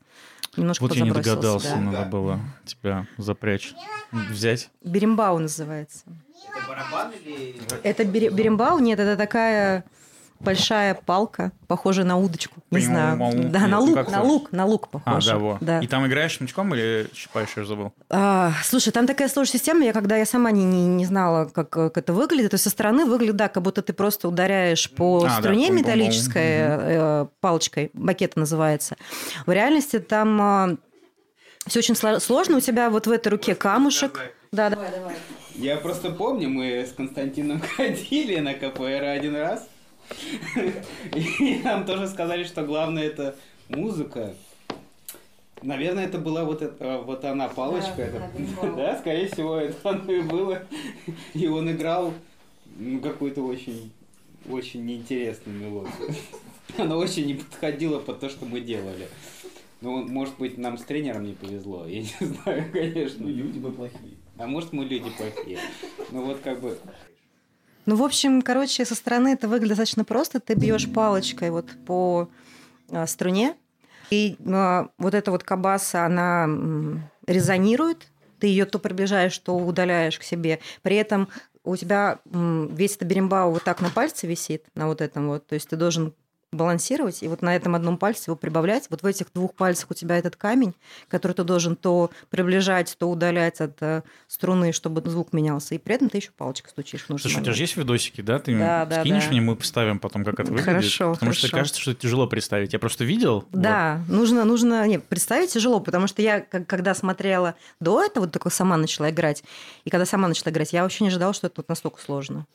[0.57, 1.81] немножко Вот я не догадался, да.
[1.81, 3.75] надо было тебя запрячь,
[4.13, 4.71] взять.
[4.83, 6.05] Берембау называется.
[6.49, 7.57] Это барабан или...
[7.83, 8.79] Это берембау?
[8.79, 9.85] Нет, это такая
[10.41, 12.61] большая палка, похожая на удочку.
[12.71, 13.19] Не знаю.
[13.51, 15.31] Да, на лук, на лук, на лук похоже.
[15.31, 15.59] А, да, во.
[15.61, 15.81] Да.
[15.81, 17.93] И там играешь смычком или щипаешь, я забыл?
[18.11, 21.71] А, слушай, там такая сложная система, я когда я сама не, не, не знала, как,
[21.71, 25.25] как это выглядит, то есть со стороны выглядит, да, как будто ты просто ударяешь по
[25.25, 28.97] а, струне да, металлической э, палочкой, бакета называется.
[29.47, 30.77] В реальности там э,
[31.67, 34.33] все очень сложно, у тебя вот в этой руке камушек.
[34.53, 35.17] Да, давай, давай.
[35.57, 39.69] Я просто помню, мы с Константином ходили на КПР один раз,
[41.15, 43.37] и нам тоже сказали, что главное это
[43.69, 44.35] музыка.
[45.63, 47.97] Наверное, это была вот, это, вот она палочка.
[47.97, 48.31] Да,
[48.63, 50.63] это, да, скорее всего, это оно и было.
[51.35, 52.13] И он играл
[52.77, 53.91] ну, какую-то очень,
[54.49, 56.15] очень неинтересную мелодию.
[56.79, 59.09] Она очень не подходила под то, что мы делали.
[59.81, 61.87] Ну, может быть, нам с тренером не повезло.
[61.87, 63.25] Я не знаю, конечно.
[63.25, 64.15] Люди мы плохие.
[64.39, 65.59] А может, мы люди плохие.
[66.11, 66.79] Ну, вот как бы
[67.87, 70.41] ну, в общем, короче, со стороны это выглядит достаточно просто.
[70.41, 72.29] Ты бьешь палочкой вот по
[72.91, 73.55] а, струне,
[74.11, 76.49] и а, вот эта вот кабаса, она
[77.27, 78.09] резонирует,
[78.41, 80.61] ты ее то приближаешь, то удаляешь к себе.
[80.83, 81.29] При этом
[81.65, 85.47] у тебя весь этот берембау вот так на пальце висит, на вот этом вот.
[85.47, 86.15] То есть ты должен
[86.57, 88.87] балансировать, и вот на этом одном пальце его прибавлять.
[88.91, 90.75] Вот в этих двух пальцах у тебя этот камень,
[91.09, 95.75] который ты должен то приближать, то удалять от э, струны, чтобы звук менялся.
[95.75, 97.03] И при этом ты еще палочкой стучишь.
[97.03, 98.39] В Слушай, у тебя же есть видосики, да?
[98.39, 99.31] Ты да, да, скинешь да.
[99.31, 100.65] мне, мы поставим потом, как это выглядит.
[100.65, 101.47] Хорошо, Потому хорошо.
[101.47, 102.73] что кажется, что это тяжело представить.
[102.73, 103.45] Я просто видел.
[103.53, 104.17] Да, вот.
[104.17, 104.87] нужно, нужно...
[104.87, 109.45] Нет, представить тяжело, потому что я, когда смотрела до этого, вот только сама начала играть,
[109.85, 112.47] и когда сама начала играть, я вообще не ожидала, что это вот настолько сложно.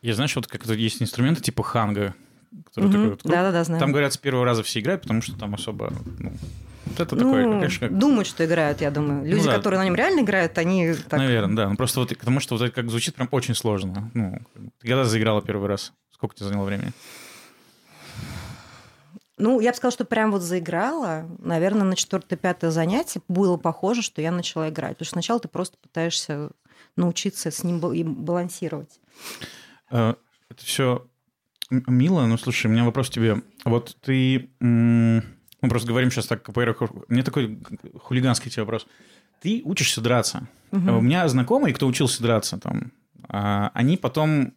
[0.00, 2.14] Я, знаешь, вот как есть инструменты типа ханга,
[2.66, 2.92] который угу.
[2.92, 3.80] такой вот Да, да, да, знаю.
[3.80, 5.92] Там говорят, с первого раза все играют, потому что там особо.
[6.18, 6.32] Ну,
[6.84, 7.98] вот это ну, такое, конечно, как...
[7.98, 9.24] Думают, что играют, я думаю.
[9.24, 9.56] Люди, ну, да.
[9.56, 11.18] которые на нем реально играют, они так.
[11.18, 11.68] Наверное, да.
[11.68, 14.10] Ну, просто вот потому что вот это как звучит прям очень сложно.
[14.14, 14.38] Ну,
[14.80, 15.92] ты когда заиграла первый раз?
[16.10, 16.92] Сколько тебе заняло времени?
[19.38, 21.26] Ну, я бы сказала, что прям вот заиграла.
[21.38, 24.92] Наверное, на четвертое-пятое занятие было похоже, что я начала играть.
[24.92, 26.50] Потому что сначала ты просто пытаешься
[26.96, 29.00] научиться с ним балансировать.
[29.90, 30.14] Э,
[30.48, 31.06] это все
[31.86, 33.42] Мила, ну слушай, у меня вопрос тебе.
[33.64, 34.50] Вот ты...
[34.60, 36.76] Мы просто говорим сейчас так, КПР...
[37.08, 37.58] Мне такой
[38.02, 38.86] хулиганский тебе вопрос.
[39.40, 40.48] Ты учишься драться.
[40.72, 40.92] Угу.
[40.92, 42.92] У меня знакомые, кто учился драться, там,
[43.28, 44.54] а, они потом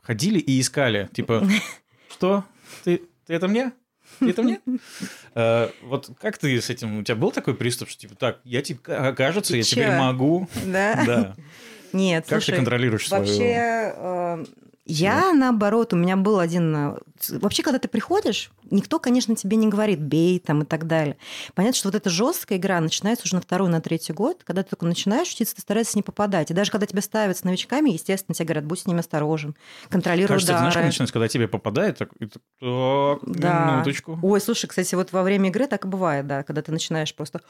[0.00, 1.46] ходили и искали, типа,
[2.10, 2.44] что?
[2.84, 3.72] Ты, ты это мне?
[4.18, 4.60] Ты это мне?
[5.34, 6.98] А, вот как ты с этим?
[6.98, 10.48] У тебя был такой приступ, что типа, так, я тебе кажется, я теперь могу.
[10.64, 11.04] Да?
[11.04, 11.36] Да.
[11.92, 13.24] Нет, Как ты контролируешь свою...
[13.24, 14.44] Вообще, э,
[14.86, 16.76] я, наоборот, у меня был один...
[16.76, 16.96] Э,
[17.30, 21.16] вообще, когда ты приходишь, никто, конечно, тебе не говорит «бей» там и так далее.
[21.54, 24.42] Понятно, что вот эта жесткая игра начинается уже на второй, на третий год.
[24.44, 26.50] Когда ты только начинаешь учиться, ты стараешься не попадать.
[26.50, 29.54] И даже когда тебя ставят с новичками, естественно, тебе говорят «будь с ними осторожен,
[29.88, 30.58] контролируй Кажется, удары».
[30.60, 33.72] знаешь, как начинается, когда тебе попадает, так, так, да.
[33.72, 34.18] минуточку.
[34.22, 37.40] Ой, слушай, кстати, вот во время игры так и бывает, да, когда ты начинаешь просто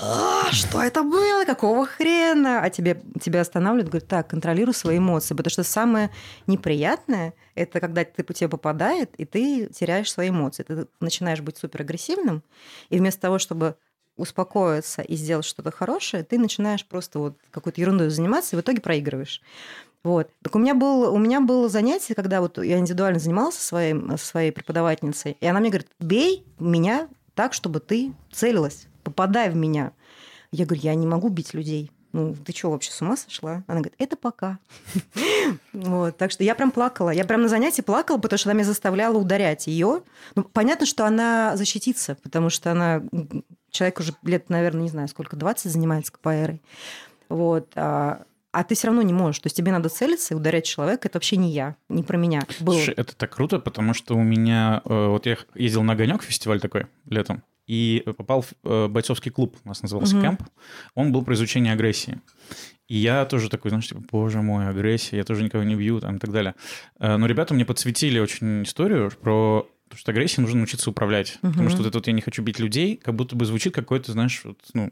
[0.00, 1.44] «А, что это было?
[1.44, 2.62] Какого хрена?
[2.62, 6.10] А тебе, тебя останавливают, говорят, так, контролируй свои эмоции, потому что самое
[6.46, 10.61] неприятное– это когда ты по тебе попадает, и ты теряешь свои эмоции.
[10.64, 12.42] Ты начинаешь быть суперагрессивным,
[12.88, 13.76] и вместо того, чтобы
[14.16, 18.80] успокоиться и сделать что-то хорошее, ты начинаешь просто вот какой-то ерундой заниматься, и в итоге
[18.80, 19.40] проигрываешь.
[20.02, 20.30] Вот.
[20.42, 24.50] Так у меня, был, у меня было занятие, когда вот я индивидуально занимался своей, своей
[24.50, 29.92] преподавательницей, и она мне говорит, бей меня так, чтобы ты целилась, попадай в меня.
[30.50, 33.64] Я говорю, я не могу бить людей ну, ты что, вообще с ума сошла?
[33.66, 34.58] Она говорит, это пока.
[35.72, 37.10] Вот, так что я прям плакала.
[37.10, 40.02] Я прям на занятии плакала, потому что она меня заставляла ударять ее.
[40.34, 43.02] Ну, понятно, что она защитится, потому что она...
[43.70, 46.62] Человек уже лет, наверное, не знаю, сколько, 20 занимается КПРой.
[47.28, 47.72] Вот.
[47.74, 48.22] А,
[48.52, 49.40] а ты все равно не можешь.
[49.40, 51.08] То есть тебе надо целиться и ударять человека.
[51.08, 52.42] Это вообще не я, не про меня.
[52.60, 52.74] Было.
[52.74, 54.82] Слушай, это так круто, потому что у меня...
[54.84, 57.42] Э, вот я ездил на «Огонек» фестиваль такой летом.
[57.66, 60.24] И попал в э, бойцовский клуб, у нас назывался угу.
[60.24, 60.42] кэмп.
[60.94, 62.20] Он был про изучение агрессии.
[62.88, 66.16] И я тоже такой, знаешь, типа, боже мой, агрессия, я тоже никого не бью, там,
[66.16, 66.54] и так далее.
[66.98, 71.38] Э, но ребята мне подсветили очень историю про то, что агрессией нужно научиться управлять.
[71.42, 71.52] Угу.
[71.52, 74.12] Потому что вот это вот «я не хочу бить людей», как будто бы звучит какой-то,
[74.12, 74.90] знаешь, вот, ну,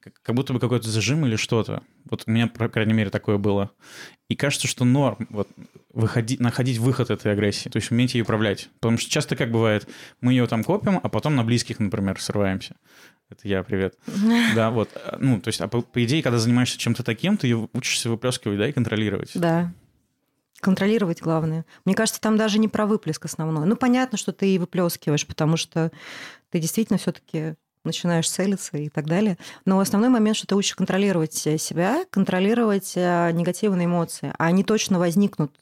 [0.00, 1.82] как будто бы какой-то зажим или что-то.
[2.08, 3.70] Вот у меня, по крайней мере, такое было.
[4.28, 5.48] И кажется, что норм вот,
[5.98, 8.70] выходить, находить выход этой агрессии, то есть уметь ее управлять.
[8.78, 9.88] Потому что часто как бывает,
[10.20, 12.76] мы ее там копим, а потом на близких, например, срываемся.
[13.30, 13.98] Это я, привет.
[14.54, 14.88] Да, вот.
[15.18, 18.58] Ну, то есть, а по, по идее, когда занимаешься чем-то таким, ты ее учишься выплескивать,
[18.58, 19.32] да, и контролировать.
[19.34, 19.72] Да.
[20.60, 21.66] Контролировать главное.
[21.84, 23.66] Мне кажется, там даже не про выплеск основной.
[23.66, 25.90] Ну, понятно, что ты и выплескиваешь, потому что
[26.50, 29.36] ты действительно все-таки начинаешь целиться и так далее.
[29.64, 35.00] Но основной момент, что ты учишь контролировать себя, контролировать э, негативные эмоции, а они точно
[35.00, 35.58] возникнут.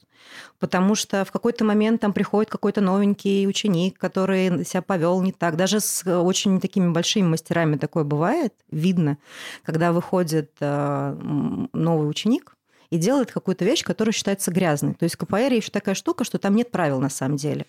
[0.58, 5.56] Потому что в какой-то момент там приходит какой-то новенький ученик, который себя повел не так.
[5.56, 9.18] Даже с очень такими большими мастерами такое бывает, видно,
[9.62, 12.56] когда выходит э, новый ученик,
[12.90, 14.94] и делает какую-то вещь, которая считается грязной.
[14.94, 17.66] То есть КПР еще такая штука, что там нет правил на самом деле.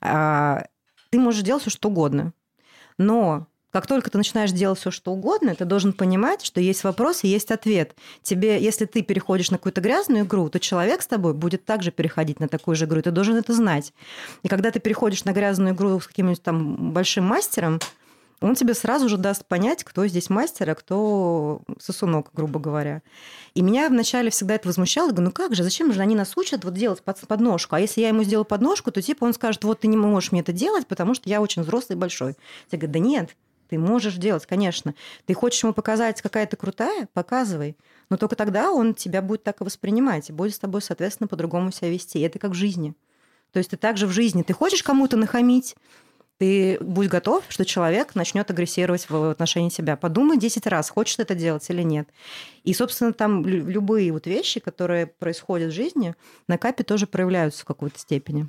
[0.00, 0.66] А,
[1.10, 2.32] ты можешь делать все, что угодно.
[2.98, 7.22] Но как только ты начинаешь делать все, что угодно, ты должен понимать, что есть вопрос
[7.22, 7.94] и есть ответ.
[8.22, 12.40] Тебе, если ты переходишь на какую-то грязную игру, то человек с тобой будет также переходить
[12.40, 13.92] на такую же игру, и ты должен это знать.
[14.42, 17.78] И когда ты переходишь на грязную игру с каким-нибудь там большим мастером,
[18.40, 23.02] он тебе сразу же даст понять, кто здесь мастер, а кто сосунок, грубо говоря.
[23.54, 25.08] И меня вначале всегда это возмущало.
[25.08, 27.76] Я говорю, ну как же, зачем же они нас учат вот делать под, подножку?
[27.76, 30.40] А если я ему сделаю подножку, то типа он скажет, вот ты не можешь мне
[30.40, 32.34] это делать, потому что я очень взрослый и большой.
[32.70, 33.30] Я говорю, да нет,
[33.70, 34.94] ты можешь делать, конечно.
[35.26, 37.08] Ты хочешь ему показать, какая ты крутая?
[37.14, 37.76] Показывай.
[38.10, 41.70] Но только тогда он тебя будет так и воспринимать, и будет с тобой, соответственно, по-другому
[41.70, 42.18] себя вести.
[42.18, 42.94] И это как в жизни.
[43.52, 44.42] То есть ты также в жизни.
[44.42, 45.76] Ты хочешь кому-то нахамить,
[46.38, 49.96] ты будь готов, что человек начнет агрессировать в отношении тебя.
[49.96, 52.08] Подумай 10 раз, хочешь ты это делать или нет.
[52.64, 56.16] И, собственно, там любые вот вещи, которые происходят в жизни,
[56.48, 58.48] на капе тоже проявляются в какой-то степени.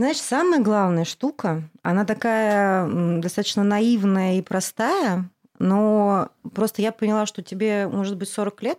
[0.00, 2.88] Знаешь, самая главная штука, она такая
[3.20, 8.78] достаточно наивная и простая, но просто я поняла, что тебе может быть 40 лет,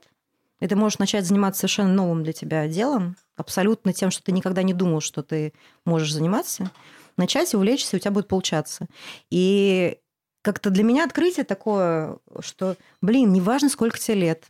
[0.61, 4.63] и ты можешь начать заниматься совершенно новым для тебя делом, абсолютно тем, что ты никогда
[4.63, 5.53] не думал, что ты
[5.85, 6.71] можешь заниматься,
[7.17, 8.87] начать и увлечься, и у тебя будет получаться.
[9.29, 9.99] И
[10.41, 14.45] как-то для меня открытие такое, что, блин, неважно, сколько тебе лет,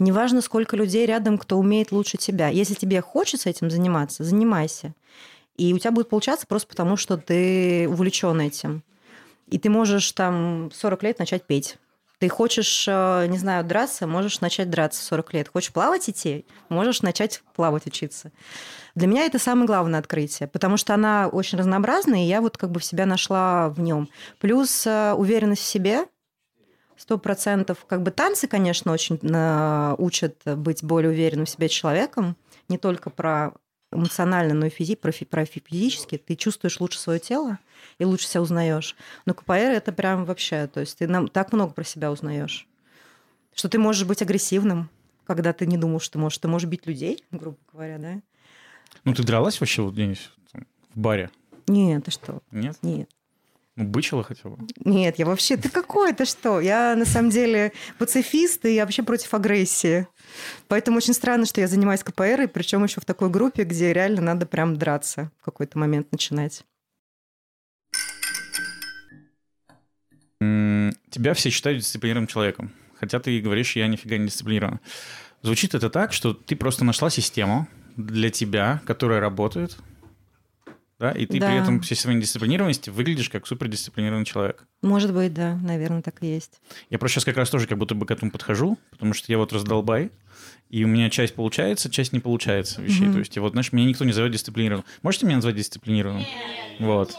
[0.00, 2.48] неважно, сколько людей рядом, кто умеет лучше тебя.
[2.48, 4.96] Если тебе хочется этим заниматься, занимайся.
[5.58, 8.82] И у тебя будет получаться просто потому, что ты увлечен этим.
[9.48, 11.76] И ты можешь там 40 лет начать петь.
[12.18, 15.48] Ты хочешь, э, не знаю, драться, можешь начать драться в 40 лет.
[15.48, 18.32] Хочешь плавать идти, можешь начать плавать учиться.
[18.94, 22.70] Для меня это самое главное открытие, потому что она очень разнообразная, и я вот как
[22.70, 24.08] бы себя нашла в нем.
[24.40, 26.06] Плюс э, уверенность в себе,
[26.96, 27.84] сто процентов.
[27.86, 32.36] Как бы танцы, конечно, очень э, учат быть более уверенным в себе человеком.
[32.68, 33.52] Не только про
[33.90, 37.58] эмоционально, но и физи, про, про физически, ты чувствуешь лучше свое тело
[37.98, 38.96] и лучше себя узнаешь.
[39.26, 42.66] Но КПР это прям вообще, то есть ты нам так много про себя узнаешь,
[43.54, 44.90] что ты можешь быть агрессивным,
[45.26, 48.20] когда ты не думал, что ты можешь, ты можешь бить людей, грубо говоря, да.
[49.04, 50.30] Ну ты дралась вообще вот где-нибудь
[50.94, 51.30] в баре?
[51.66, 52.42] Нет, ты что?
[52.50, 52.78] Нет?
[52.82, 53.10] Нет.
[53.78, 54.58] Ну, бычила хотя бы?
[54.84, 55.56] Нет, я вообще...
[55.56, 56.12] Ты какой?
[56.12, 56.58] Ты что?
[56.58, 60.08] Я, на самом деле, пацифист и я вообще против агрессии.
[60.66, 64.20] Поэтому очень странно, что я занимаюсь КПР, и причем еще в такой группе, где реально
[64.20, 66.64] надо прям драться в какой-то момент начинать.
[70.40, 72.72] Тебя все считают дисциплинированным человеком.
[72.98, 74.80] Хотя ты говоришь, я нифига не дисциплинирован.
[75.42, 79.76] Звучит это так, что ты просто нашла систему для тебя, которая работает,
[80.98, 81.46] да, и ты да.
[81.46, 84.66] при этом всей своей дисциплинированности выглядишь как супердисциплинированный человек.
[84.82, 86.60] Может быть, да, наверное, так и есть.
[86.90, 89.38] Я просто сейчас как раз тоже как будто бы к этому подхожу, потому что я
[89.38, 90.10] вот раздолбай,
[90.70, 93.06] и у меня часть получается, часть не получается вещей.
[93.06, 93.12] Mm-hmm.
[93.12, 94.86] То есть, вот, знаешь, меня никто не зовет дисциплинированным.
[95.02, 96.24] Можете меня назвать дисциплинированным?
[96.80, 97.14] Вот.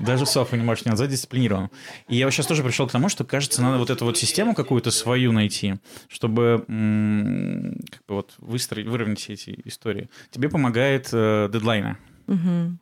[0.00, 1.70] Даже Софа не может не назвать дисциплинированным.
[2.08, 4.90] И я сейчас тоже пришел к тому, что, кажется, надо вот эту вот систему какую-то
[4.90, 5.76] свою найти,
[6.08, 10.08] чтобы как бы вот выстроить, выровнять все эти истории.
[10.30, 11.96] Тебе помогает э, дедлайны.
[12.26, 12.78] Угу.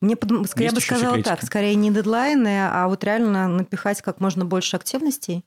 [0.00, 0.16] Мне,
[0.56, 5.44] я бы сказала так, скорее не дедлайны, а вот реально напихать как можно больше активностей.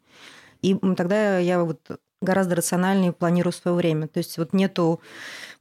[0.62, 1.80] И тогда я вот
[2.26, 4.08] гораздо рациональнее планирую свое время.
[4.08, 5.00] То есть вот нету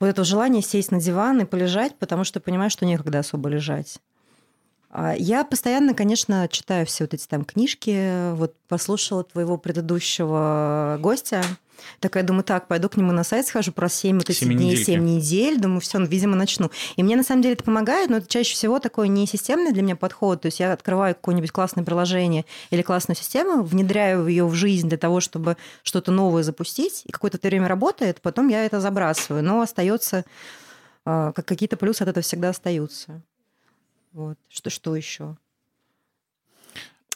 [0.00, 4.00] вот этого желания сесть на диван и полежать, потому что понимаю, что некогда особо лежать.
[4.90, 8.32] А я постоянно, конечно, читаю все вот эти там книжки.
[8.34, 11.42] Вот послушала твоего предыдущего гостя.
[12.00, 15.04] Такая думаю, так, пойду к нему на сайт схожу про 7 вот эти дней, 7
[15.04, 15.60] недель.
[15.60, 16.70] Думаю, все, ну, видимо, начну.
[16.96, 19.82] И мне на самом деле это помогает, но это чаще всего такой не системный для
[19.82, 20.42] меня подход.
[20.42, 24.98] То есть я открываю какое-нибудь классное приложение или классную систему, внедряю ее в жизнь для
[24.98, 29.42] того, чтобы что-то новое запустить, и какое-то время работает, потом я это забрасываю.
[29.42, 30.24] Но остается
[31.04, 33.20] а, как какие-то плюсы от этого всегда остаются.
[34.12, 34.38] Вот.
[34.48, 35.36] Что, что еще?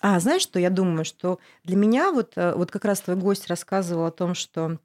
[0.00, 3.48] А, знаешь, что я думаю, что для меня вот, э, вот как раз твой гость
[3.48, 4.78] рассказывал о том, что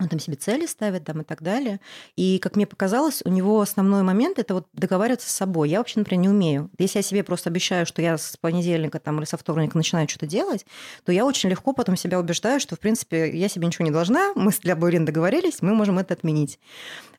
[0.00, 1.80] он там себе цели ставит там, и так далее.
[2.16, 5.70] И, как мне показалось, у него основной момент– это вот договариваться с собой.
[5.70, 6.70] Я вообще, например, не умею.
[6.78, 10.26] Если я себе просто обещаю, что я с понедельника там, или со вторника начинаю что-то
[10.26, 10.66] делать,
[11.04, 14.32] то я очень легко потом себя убеждаю, что, в принципе, я себе ничего не должна,
[14.34, 16.58] мы с Лябурин договорились, мы можем это отменить.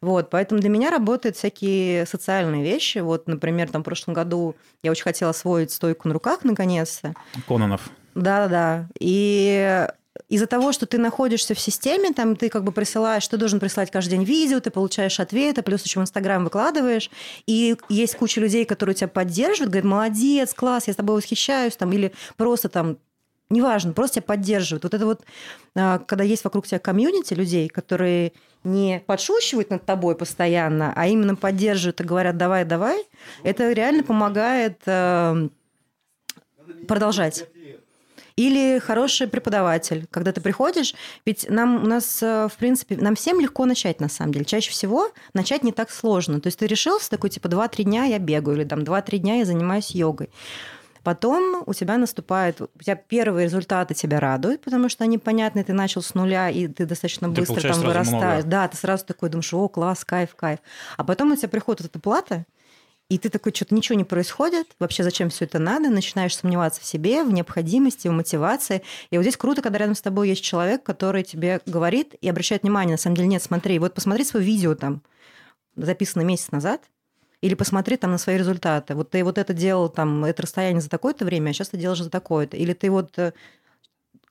[0.01, 2.97] Вот, поэтому для меня работают всякие социальные вещи.
[2.97, 7.13] Вот, например, там в прошлом году я очень хотела освоить стойку на руках наконец-то.
[7.47, 7.89] Кононов.
[8.15, 8.89] Да-да.
[8.99, 9.87] И
[10.29, 13.91] из-за того, что ты находишься в системе, там ты как бы присылаешь, ты должен присылать
[13.91, 17.09] каждый день видео, ты получаешь ответы, плюс еще в Инстаграм выкладываешь,
[17.45, 21.91] и есть куча людей, которые тебя поддерживают, говорят, молодец, класс, я с тобой восхищаюсь, там,
[21.91, 22.97] или просто там
[23.49, 24.83] неважно, просто тебя поддерживают.
[24.83, 25.23] Вот это вот,
[25.75, 31.35] а, когда есть вокруг тебя комьюнити людей, которые не подшучивают над тобой постоянно, а именно
[31.35, 33.05] поддерживают и говорят, давай, давай,
[33.43, 35.49] это реально помогает э,
[36.87, 37.45] продолжать.
[38.35, 40.93] Или хороший преподаватель, когда ты приходишь,
[41.25, 44.43] ведь нам у нас, э, в принципе, нам всем легко начать, на самом деле.
[44.43, 46.41] Чаще всего начать не так сложно.
[46.41, 49.45] То есть ты решился такой, типа, 2-3 дня я бегаю, или там 2-3 дня я
[49.45, 50.29] занимаюсь йогой.
[51.05, 55.71] Потом у тебя наступает, у тебя первые результаты тебя радуют, потому что они понятны, ты
[55.71, 58.43] начал с нуля, и ты достаточно ты быстро там вырастаешь.
[58.43, 58.47] Много.
[58.47, 60.59] Да, ты сразу такой думаешь, о, класс, кайф, кайф.
[60.97, 62.45] А потом у тебя приходит вот эта плата,
[63.09, 66.85] и ты такой, что-то ничего не происходит, вообще зачем все это надо, начинаешь сомневаться в
[66.85, 68.81] себе, в необходимости, в мотивации.
[69.11, 72.63] И вот здесь круто, когда рядом с тобой есть человек, который тебе говорит и обращает
[72.63, 75.03] внимание, на самом деле, нет, смотри, вот посмотри свое видео там,
[75.75, 76.81] записанное месяц назад,
[77.41, 78.95] или посмотри там на свои результаты.
[78.95, 82.01] Вот ты вот это делал там, это расстояние за такое-то время, а сейчас ты делаешь
[82.01, 82.57] за такое-то.
[82.57, 83.33] Или ты вот э,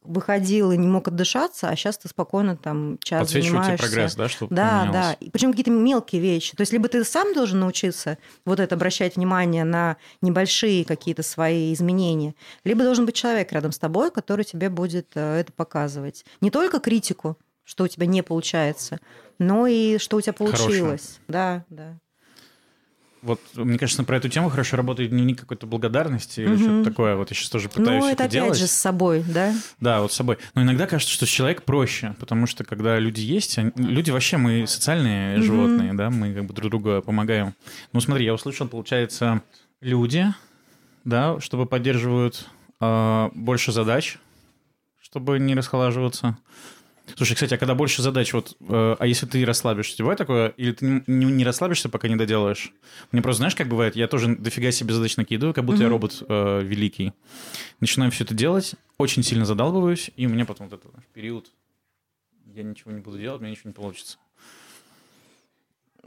[0.04, 3.86] выходил и не мог отдышаться, а сейчас ты спокойно там час занимаешься.
[3.86, 5.12] прогресс, да, что Да, да.
[5.14, 6.54] И причем какие-то мелкие вещи.
[6.56, 11.72] То есть либо ты сам должен научиться вот это обращать внимание на небольшие какие-то свои
[11.72, 16.24] изменения, либо должен быть человек рядом с тобой, который тебе будет э, это показывать.
[16.40, 19.00] Не только критику, что у тебя не получается,
[19.38, 20.68] но и что у тебя получилось.
[20.70, 21.22] Хорошего.
[21.28, 21.98] Да, да
[23.24, 27.16] вот, мне кажется, про эту тему хорошо работает дневник какой-то благодарности или что-то такое.
[27.16, 28.50] Вот я сейчас тоже пытаюсь ну, это, это делать.
[28.50, 29.54] опять же с собой, да?
[29.80, 30.37] Да, вот с собой.
[30.54, 33.72] Но иногда кажется, что человек проще, потому что когда люди есть, они...
[33.76, 35.44] люди вообще мы социальные угу.
[35.44, 37.54] животные, да, мы как бы друг другу помогаем.
[37.94, 39.40] Ну смотри, я услышал, получается,
[39.80, 40.26] люди,
[41.04, 42.46] да, чтобы поддерживают
[42.80, 44.18] э, больше задач,
[45.00, 46.37] чтобы не расхолаживаться.
[47.16, 50.48] Слушай, кстати, а когда больше задач, вот, э, а если ты расслабишься, бывает такое?
[50.56, 52.72] Или ты не, не расслабишься, пока не доделаешь?
[53.12, 55.82] Мне просто, знаешь, как бывает, я тоже дофига себе задач накидываю, как будто mm-hmm.
[55.82, 57.12] я робот э, великий.
[57.80, 61.50] Начинаю все это делать, очень сильно задалбываюсь, и у меня потом вот этот период,
[62.54, 64.16] я ничего не буду делать, у меня ничего не получится.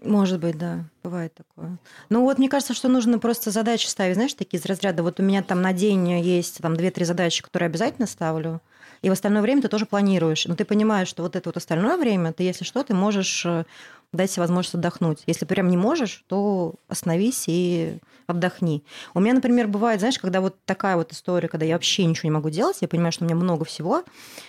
[0.03, 1.77] Может быть, да, бывает такое.
[2.09, 5.03] Ну вот мне кажется, что нужно просто задачи ставить, знаешь, такие из разряда.
[5.03, 8.61] Вот у меня там на день есть там две-три задачи, которые обязательно ставлю
[9.01, 10.45] и в остальное время ты тоже планируешь.
[10.45, 13.65] Но ты понимаешь, что вот это вот остальное время, ты, если что, ты можешь э,
[14.13, 15.23] дать себе возможность отдохнуть.
[15.27, 18.83] Если прям не можешь, то остановись и отдохни.
[19.13, 22.33] У меня, например, бывает, знаешь, когда вот такая вот история, когда я вообще ничего не
[22.33, 24.03] могу делать, я понимаю, что у меня много всего,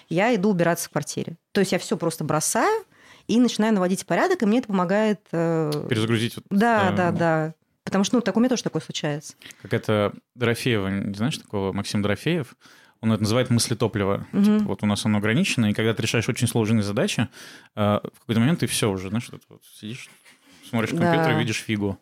[0.09, 1.37] я иду убираться в квартире.
[1.53, 2.85] То есть я все просто бросаю
[3.27, 5.21] и начинаю наводить порядок, и мне это помогает...
[5.33, 6.37] Э, Перезагрузить.
[6.51, 7.55] Да, да, да, да.
[7.85, 9.35] Потому что, ну, так у меня тоже такое случается.
[9.63, 12.55] Как это Дорофеева, не знаешь такого, Максим Дорофеев?
[13.01, 14.27] Он это называет мыслетопливо.
[14.33, 14.43] Угу.
[14.43, 17.29] Типа, вот у нас оно ограничено, и когда ты решаешь очень сложные задачи,
[17.77, 20.09] э, в какой-то момент ты все уже, знаешь, вот, вот сидишь,
[20.69, 20.99] смотришь да.
[20.99, 21.99] компьютер и видишь фигу.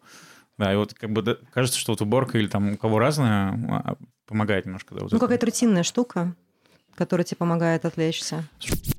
[0.59, 3.52] Да, и вот как бы да, кажется, что вот уборка или там у кого разная
[3.68, 4.94] а, помогает немножко.
[4.94, 6.35] Да, вот ну, какая-то рутинная штука,
[6.94, 8.44] которая тебе помогает отвлечься.
[8.61, 8.95] поэт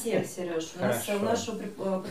[0.00, 0.72] всех, Сереж.
[0.78, 2.02] У нас у нашего э,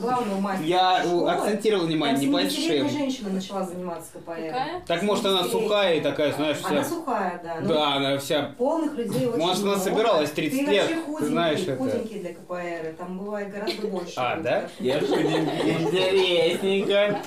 [0.00, 2.88] главного мастера Я акцентировал внимание, небольшим.
[2.88, 4.82] женщина начала заниматься КПР.
[4.86, 6.68] Так может она сухая и такая, знаешь, вся...
[6.68, 7.60] Она сухая, да.
[7.60, 8.54] Да, она вся...
[8.56, 11.76] Полных людей очень Может, она собиралась 30 лет, ты знаешь это.
[11.76, 14.14] худенький для КПР, там бывает гораздо больше.
[14.16, 14.68] А, да?
[14.78, 15.70] Я худенький.
[15.70, 17.20] Интересненько.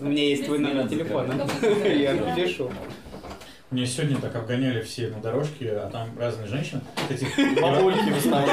[0.00, 1.34] У меня есть твой номер телефона.
[1.84, 2.70] Я напишу.
[3.74, 6.80] Мне сегодня так обгоняли все на дорожке, а там разные женщины.
[7.10, 7.24] Эти
[7.60, 8.48] бабульки в основном.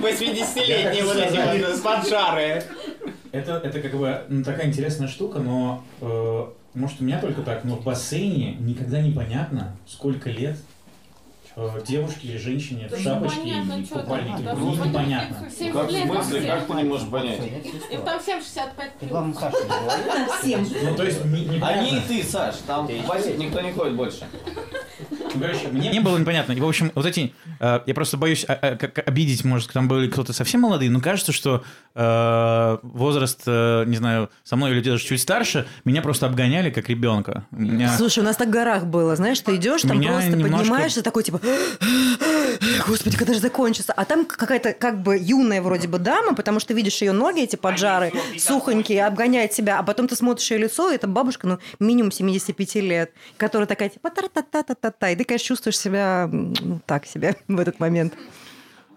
[0.00, 2.62] 80-летние вот эти вот поджары.
[3.32, 7.64] Это, это как бы ну, такая интересная штука, но э, может у меня только так,
[7.64, 10.56] но в бассейне никогда не понятно, сколько лет
[11.56, 14.42] э, девушке или женщине в шапочке непонятно, и купальнике.
[14.42, 15.36] да, Ну, ну, непонятно.
[15.40, 16.40] Как в 70 лет смысле?
[16.46, 17.40] Как ты не можешь понять?
[17.90, 19.10] Им там всем 65 плюс.
[19.10, 19.56] Главное, Саша.
[20.42, 20.66] Всем.
[20.84, 21.68] Ну, то есть, не- непонятно.
[21.68, 22.56] Они и ты, Саш.
[22.66, 24.26] Там басик никто не ходит больше.
[25.10, 26.54] Ну, короче, мне не было непонятно.
[26.54, 27.32] В общем, вот эти...
[27.60, 31.00] э, я просто боюсь а, а, как обидеть, может, там были кто-то совсем молодые, но
[31.00, 31.62] кажется, что
[31.94, 36.88] э, возраст, э, не знаю, со мной или даже чуть старше, меня просто обгоняли как
[36.88, 37.44] ребенка.
[37.50, 37.96] Меня...
[37.96, 41.02] Слушай, у нас так в горах было, знаешь, ты идешь, там Меня просто немножко- поднимаешься,
[41.02, 41.39] такой типа,
[42.86, 43.92] господи, когда же закончится?
[43.92, 47.56] А там какая-то как бы юная вроде бы дама, потому что видишь ее ноги, эти
[47.56, 52.12] поджары, сухонькие, обгоняет себя, а потом ты смотришь ее лицо, и это бабушка, ну, минимум
[52.12, 57.58] 75 лет, которая такая типа та-та-та-та-та-та, и ты, конечно, чувствуешь себя ну, так себе в
[57.58, 58.14] этот момент.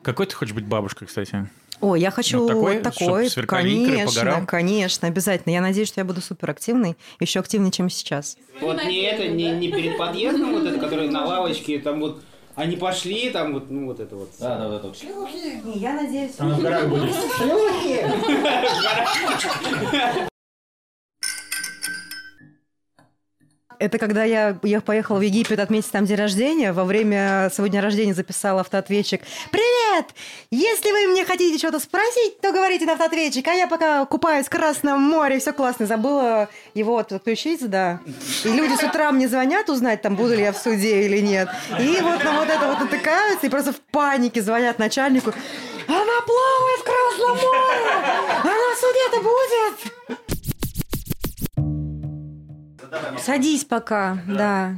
[0.01, 1.47] Какой ты хочешь быть бабушкой, кстати?
[1.79, 4.45] Ой, я хочу Ну, такой, такой, икры по конечно, горам?
[4.45, 5.51] конечно, обязательно.
[5.51, 8.37] Я надеюсь, что я буду супер активной, еще активнее, чем сейчас.
[8.61, 12.23] Вот не это, не, не перед подъездом, вот это, который на лавочке, там вот
[12.55, 14.29] они пошли, там вот, ну вот это вот.
[14.39, 14.95] Да, да, да, вот.
[15.75, 17.13] Я надеюсь, Она в горах будет.
[23.83, 27.81] Это когда я, я поехала в Египет отметить там день рождения, во время своего дня
[27.81, 29.19] рождения записала автоответчик.
[29.51, 30.05] «Привет!
[30.51, 34.49] Если вы мне хотите что-то спросить, то говорите на автоответчик, а я пока купаюсь в
[34.49, 35.85] Красном море, все классно».
[35.85, 37.99] Забыла его отключить, да.
[38.45, 41.49] И люди с утра мне звонят узнать, там буду ли я в суде или нет.
[41.77, 45.33] И вот на вот это вот натыкаются и просто в панике звонят начальнику.
[45.89, 47.91] «Она плавает в Красном море!
[48.43, 50.22] Она в суде-то будет!»
[53.21, 54.75] Садись пока, да.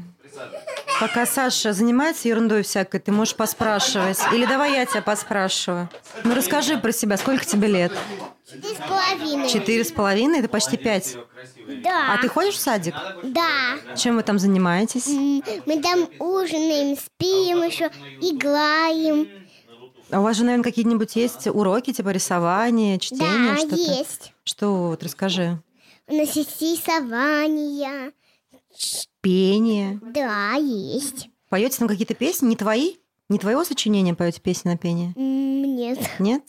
[0.99, 4.19] Пока Саша занимается ерундой всякой, ты можешь поспрашивать.
[4.33, 5.89] Или давай я тебя поспрашиваю.
[6.23, 7.91] Ну расскажи про себя, сколько тебе лет?
[8.49, 9.49] Четыре с половиной.
[9.49, 11.17] Четыре с половиной, это почти пять.
[11.83, 12.13] Да.
[12.13, 12.95] А ты ходишь в садик?
[13.23, 13.75] Да.
[13.97, 15.07] Чем вы там занимаетесь?
[15.07, 17.89] Мы там ужинаем, спим еще,
[18.21, 19.27] играем.
[20.11, 23.75] А у вас же, наверное, какие-нибудь есть уроки, типа рисования, чтения, Да, что-то?
[23.75, 24.33] есть.
[24.43, 25.59] Что, вот расскажи.
[26.07, 28.11] Есть рисование.
[29.21, 29.99] Пение.
[30.01, 31.29] Да, есть.
[31.49, 32.47] Поете там какие-то песни?
[32.47, 32.95] Не твои?
[33.29, 35.13] Не твоего сочинения поете песни на пение?
[35.15, 35.99] Нет.
[36.19, 36.43] Нет?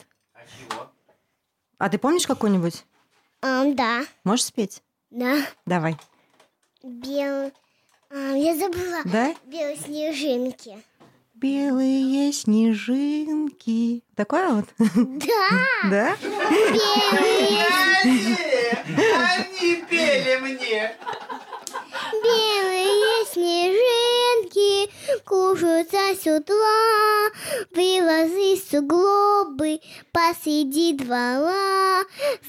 [1.77, 2.85] А ты помнишь какой-нибудь?
[3.41, 4.81] А, да, Можешь спеть?
[5.11, 5.37] да.
[5.65, 5.95] Давай.
[6.83, 7.51] Бел...
[8.09, 9.01] а, я забыла.
[9.05, 9.33] Да?
[9.45, 10.77] Белые снежинки.
[11.35, 14.03] Белые снежинки.
[14.15, 14.65] Такое вот?
[14.77, 15.49] Да.
[15.89, 16.17] Да?
[19.37, 20.95] Они пели мне.
[22.23, 24.89] Белые снежинки
[25.25, 27.31] кружатся с утра,
[27.71, 29.79] Вылазы суглобы
[30.11, 32.03] посреди двора.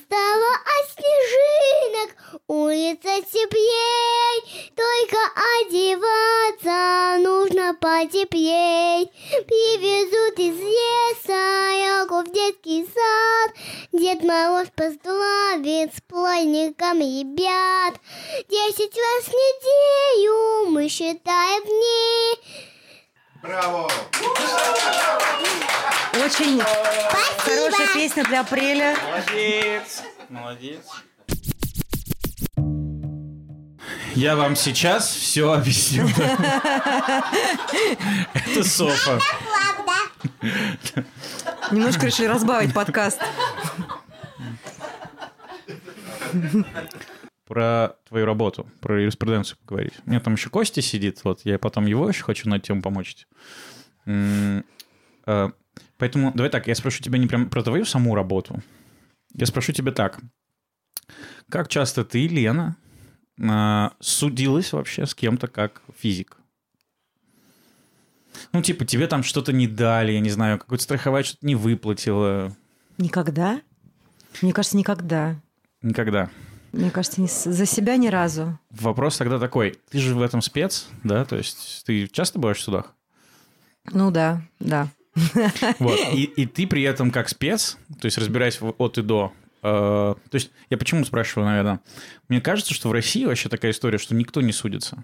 [0.04, 5.18] Стало от снежинок улица теплей, Только
[5.61, 9.11] одеваться нужно потеплей.
[9.46, 11.59] Привезут из леса
[11.98, 13.56] елку в детский сад,
[13.92, 17.94] Дед Мороз поздравит с праздником ребят.
[18.48, 22.47] Десять раз в неделю мы считаем дни.
[23.43, 23.89] Браво!
[26.12, 26.61] Очень
[27.39, 28.97] хорошая песня для апреля.
[29.05, 30.03] Молодец.
[30.28, 30.84] Молодец.
[34.14, 36.09] Я вам сейчас все объясню.
[38.34, 39.20] Это Софа.
[41.70, 43.20] Немножко решили разбавить подкаст.
[47.49, 49.94] Про твою работу, про юриспруденцию поговорить.
[50.05, 53.26] У меня там еще Костя сидит, вот я потом его еще хочу на тему помочь.
[54.07, 54.62] Э,
[55.99, 58.62] Поэтому давай так, я спрошу тебя не прям про твою саму работу.
[59.34, 60.20] Я спрошу тебя так.
[61.51, 62.76] Как часто ты, Лена,
[63.38, 66.36] э, судилась вообще с кем-то как физик?
[68.53, 72.57] Ну, типа, тебе там что-то не дали, я не знаю, какое-то страховая что-то не выплатила.
[72.96, 73.61] Никогда?
[74.42, 75.40] Мне кажется, никогда.
[75.82, 76.30] Никогда.
[76.72, 78.58] Мне кажется, не за себя ни разу.
[78.70, 79.76] Вопрос тогда такой.
[79.90, 81.24] Ты же в этом спец, да?
[81.24, 82.94] То есть ты часто бываешь в судах?
[83.90, 84.88] Ну да, да.
[85.78, 85.98] Вот.
[86.14, 90.34] И, и ты при этом как спец, то есть разбираясь от и до, э, то
[90.34, 91.80] есть я почему спрашиваю, наверное,
[92.28, 95.02] мне кажется, что в России вообще такая история, что никто не судится.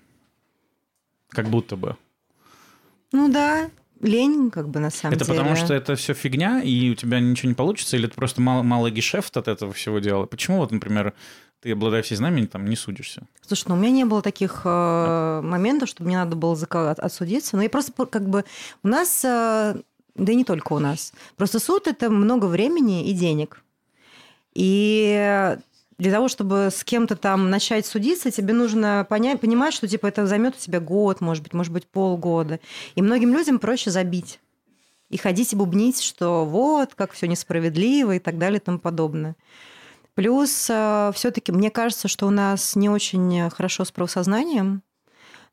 [1.31, 1.97] Как будто бы.
[3.11, 5.39] Ну да, лень, как бы на самом это деле.
[5.39, 8.63] потому, что это все фигня, и у тебя ничего не получится, или это просто мало,
[8.63, 10.27] мало гешефт от этого всего дела?
[10.27, 11.15] Почему вот, например,
[11.65, 13.23] ты, обладая всей знаниями, там не судишься?
[13.41, 17.57] Слушай, ну у меня не было таких э, моментов, чтобы мне надо было за отсудиться.
[17.57, 18.45] Но я просто как бы...
[18.83, 19.75] У нас, э,
[20.15, 23.63] да и не только у нас, просто суд– это много времени и денег.
[24.53, 25.57] И
[25.97, 30.27] для того, чтобы с кем-то там начать судиться, тебе нужно понять, понимать, что типа это
[30.27, 32.61] займет у тебя год, может быть, может быть, полгода.
[32.95, 34.39] И многим людям проще забить
[35.09, 39.35] и ходить и бубнить, что вот, как все несправедливо и так далее и тому подобное.
[40.15, 44.83] Плюс э, все-таки мне кажется, что у нас не очень хорошо с правосознанием,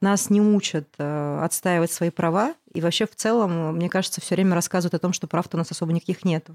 [0.02, 4.56] нас не учат э, отстаивать свои права, и вообще в целом, мне кажется, все время
[4.56, 6.48] рассказывают о том, что прав у нас особо никаких нет.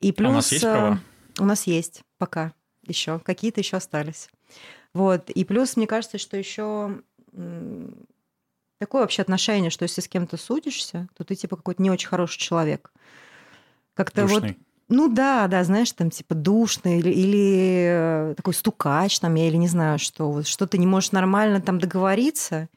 [0.00, 0.28] И плюс...
[0.28, 1.00] А у нас есть права?
[1.38, 2.52] У нас есть пока
[2.86, 4.28] еще, какие-то еще остались.
[4.92, 5.30] Вот.
[5.30, 7.00] И плюс, мне кажется, что еще
[8.78, 12.38] такое вообще отношение, что если с кем-то судишься, то ты типа какой-то не очень хороший
[12.38, 12.92] человек.
[13.94, 14.44] Как-то вот...
[14.92, 19.56] Ну да, да, знаешь, там типа душный или, или э, такой стукач там, я или
[19.56, 22.68] не знаю что, вот что ты не можешь нормально там договориться.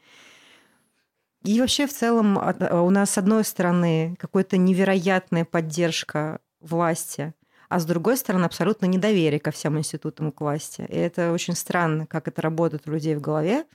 [1.43, 7.33] И вообще в целом у нас с одной стороны какая-то невероятная поддержка власти–
[7.69, 10.85] а с другой стороны абсолютно недоверие ко всем институтам к власти.
[10.87, 13.65] И это очень странно, как это работает у людей в голове.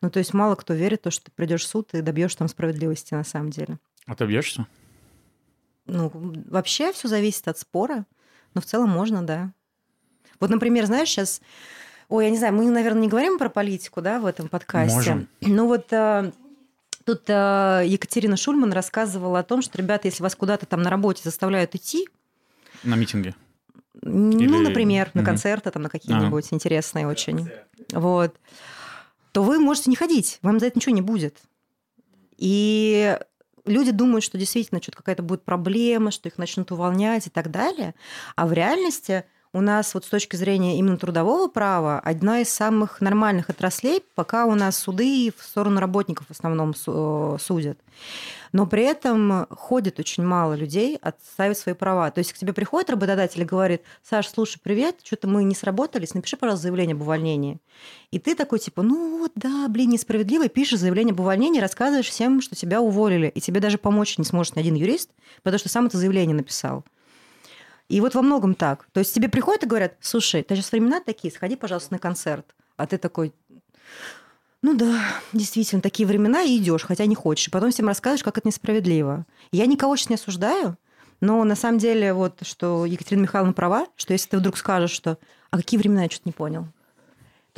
[0.00, 2.34] Ну, то есть мало кто верит в то, что ты придешь в суд и добьешь
[2.34, 3.78] там справедливости на самом деле.
[4.06, 4.66] А ты бьешься?
[5.88, 6.12] Ну,
[6.48, 8.06] вообще все зависит от спора,
[8.54, 9.52] но в целом можно, да.
[10.38, 11.40] Вот, например, знаешь, сейчас...
[12.08, 14.94] Ой, я не знаю, мы, наверное, не говорим про политику, да, в этом подкасте.
[14.94, 15.28] Можем.
[15.42, 16.32] Ну вот э,
[17.04, 21.22] тут э, Екатерина Шульман рассказывала о том, что, ребята, если вас куда-то там на работе
[21.24, 22.06] заставляют идти,
[22.84, 23.34] на митинге?
[24.02, 24.68] Ну, Или...
[24.68, 26.54] например, на концерты, там, на какие-нибудь а.
[26.54, 27.48] интересные очень.
[27.92, 28.36] Вот.
[29.32, 31.36] То вы можете не ходить, вам за это ничего не будет.
[32.36, 33.18] И
[33.68, 37.94] люди думают, что действительно что-то какая-то будет проблема, что их начнут увольнять и так далее.
[38.36, 43.00] А в реальности у нас вот с точки зрения именно трудового права одна из самых
[43.00, 47.78] нормальных отраслей, пока у нас суды в сторону работников в основном э, судят.
[48.52, 52.10] Но при этом ходит очень мало людей отставить свои права.
[52.10, 56.14] То есть к тебе приходит работодатель и говорит, Саш, слушай, привет, что-то мы не сработались,
[56.14, 57.58] напиши, пожалуйста, заявление об увольнении.
[58.10, 62.40] И ты такой типа, ну вот да, блин, несправедливо, пишешь заявление об увольнении, рассказываешь всем,
[62.40, 65.10] что тебя уволили, и тебе даже помочь не сможет ни один юрист,
[65.42, 66.84] потому что сам это заявление написал.
[67.88, 68.86] И вот во многом так.
[68.92, 72.54] То есть тебе приходят и говорят, слушай, ты сейчас времена такие, сходи, пожалуйста, на концерт.
[72.76, 73.32] А ты такой,
[74.60, 75.00] ну да,
[75.32, 77.48] действительно, такие времена, и идешь, хотя не хочешь.
[77.48, 79.24] И потом всем рассказываешь, как это несправедливо.
[79.52, 80.76] Я никого сейчас не осуждаю,
[81.20, 85.18] но на самом деле вот, что Екатерина Михайловна права, что если ты вдруг скажешь, что
[85.50, 86.66] «а какие времена, я что-то не понял»,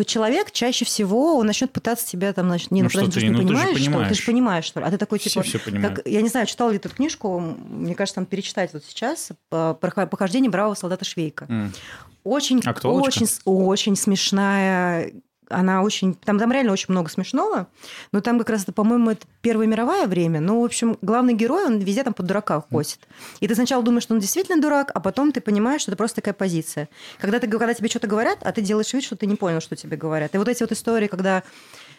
[0.01, 3.26] то человек чаще всего он начнет пытаться тебя там, значит, не, ну, ну, ты, ты,
[3.26, 4.86] не ну, понимаешь, ты же понимаешь, что ты же понимаешь, что ли?
[4.86, 8.14] А ты такой типа, все как, я не знаю, читал ли эту книжку, мне кажется,
[8.14, 11.44] там перечитать вот сейчас похождение бравого солдата Швейка.
[11.44, 11.76] Mm.
[12.24, 15.12] Очень, очень, очень смешная
[15.51, 16.14] она очень...
[16.14, 17.68] Там, там реально очень много смешного,
[18.12, 20.40] но там как раз, по-моему, это Первая мировая время.
[20.40, 23.01] Ну, в общем, главный герой, он везде там под дурака ходит.
[23.40, 26.16] И ты сначала думаешь, что он действительно дурак, а потом ты понимаешь, что это просто
[26.16, 26.88] такая позиция.
[27.18, 29.76] Когда, ты, когда тебе что-то говорят, а ты делаешь вид, что ты не понял, что
[29.76, 30.34] тебе говорят.
[30.34, 31.42] И вот эти вот истории, когда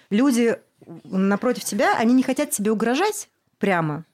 [0.10, 0.58] люди
[1.04, 3.30] напротив тебя, они не хотят тебе угрожать
[3.60, 4.06] прямо,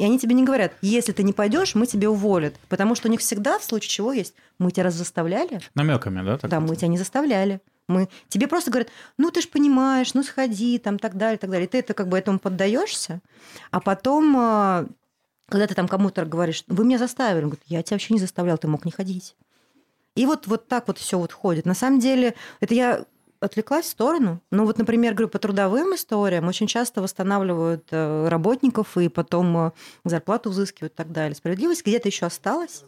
[0.00, 2.54] и они тебе не говорят, если ты не пойдешь, мы тебе уволят.
[2.70, 5.60] Потому что у них всегда, в случае чего есть, мы тебя раз заставляли.
[5.74, 6.38] Намеками, да?
[6.42, 7.60] да, мы тебя не заставляли.
[7.90, 8.88] Мы, тебе просто говорят,
[9.18, 11.68] ну ты же понимаешь, ну сходи, там так далее, так далее.
[11.68, 13.20] Ты это как бы этому поддаешься,
[13.70, 14.86] а потом, а,
[15.48, 18.58] когда ты там кому-то говоришь, вы меня заставили, он говорит, я тебя вообще не заставлял,
[18.58, 19.36] ты мог не ходить.
[20.14, 21.66] И вот, вот так вот все вот ходит.
[21.66, 23.04] На самом деле, это я
[23.40, 24.40] отвлеклась в сторону.
[24.50, 29.70] Ну вот, например, говорю, по трудовым историям очень часто восстанавливают э, работников и потом э,
[30.04, 31.34] зарплату взыскивают и так далее.
[31.34, 32.84] Справедливость где-то еще осталась.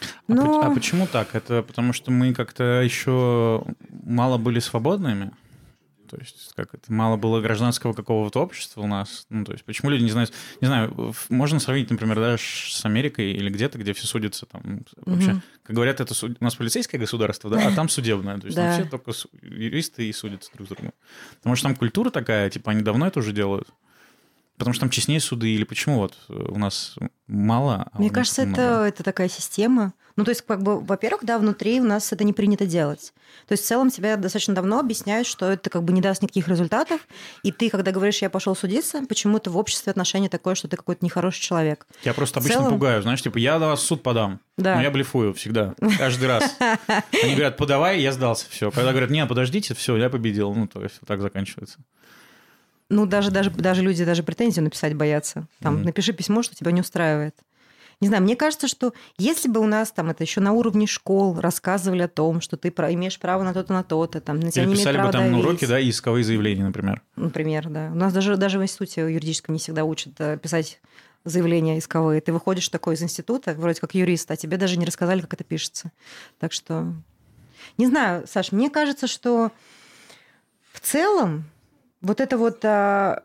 [0.00, 0.60] А Но...
[0.60, 1.34] А, а почему так?
[1.34, 5.32] Это потому что мы как-то еще мало были свободными?
[6.08, 9.26] То есть, как это, мало было гражданского какого-то общества у нас.
[9.28, 10.32] Ну, то есть, почему люди не знают...
[10.60, 14.84] Не знаю, можно сравнить, например, даже с Америкой или где-то, где все судятся там...
[15.04, 15.42] Вообще, угу.
[15.62, 16.36] как говорят, это суд...
[16.40, 18.38] у нас полицейское государство, да, а там судебное.
[18.38, 18.72] То есть, да.
[18.72, 20.92] все только юристы и судятся друг с другом.
[21.36, 23.68] Потому что там культура такая, типа, они давно это уже делают.
[24.58, 26.96] Потому что там честнее суды или почему вот э, у нас
[27.28, 27.88] мало?
[27.92, 29.92] А Мне кажется, это, это такая система.
[30.16, 33.12] Ну, то есть, как бы, во-первых, да, внутри у нас это не принято делать.
[33.46, 36.48] То есть, в целом тебя достаточно давно объясняют, что это как бы не даст никаких
[36.48, 37.00] результатов,
[37.44, 41.04] и ты, когда говоришь, я пошел судиться, почему-то в обществе отношение такое, что ты какой-то
[41.04, 41.86] нехороший человек.
[42.02, 42.72] Я просто обычно целом...
[42.72, 44.40] пугаю, знаешь, типа, я на вас в суд подам.
[44.56, 44.74] Да.
[44.74, 46.56] Но я блефую всегда, каждый раз.
[47.22, 48.72] Они говорят, подавай, я сдался, все.
[48.72, 50.52] Когда говорят, нет, подождите, все, я победил.
[50.52, 51.78] Ну, то есть, вот так заканчивается.
[52.90, 55.46] Ну, даже, даже, даже люди даже претензию написать боятся.
[55.60, 55.84] Там, mm-hmm.
[55.84, 57.34] напиши письмо, что тебя не устраивает.
[58.00, 61.40] Не знаю, мне кажется, что если бы у нас там это еще на уровне школ
[61.40, 64.70] рассказывали о том, что ты имеешь право на то-то, на то-то, там, на тебя Или
[64.70, 67.02] не писали бы там на уроке, да, исковые заявления, например.
[67.16, 67.90] Например, да.
[67.92, 70.80] У нас даже, даже в институте юридическом не всегда учат э, писать
[71.24, 72.20] заявления исковые.
[72.20, 75.42] Ты выходишь такой из института, вроде как юрист, а тебе даже не рассказали, как это
[75.42, 75.90] пишется.
[76.38, 76.92] Так что
[77.78, 79.50] Не знаю, Саш, мне кажется, что
[80.72, 81.44] в целом
[82.00, 83.22] вот это вот а,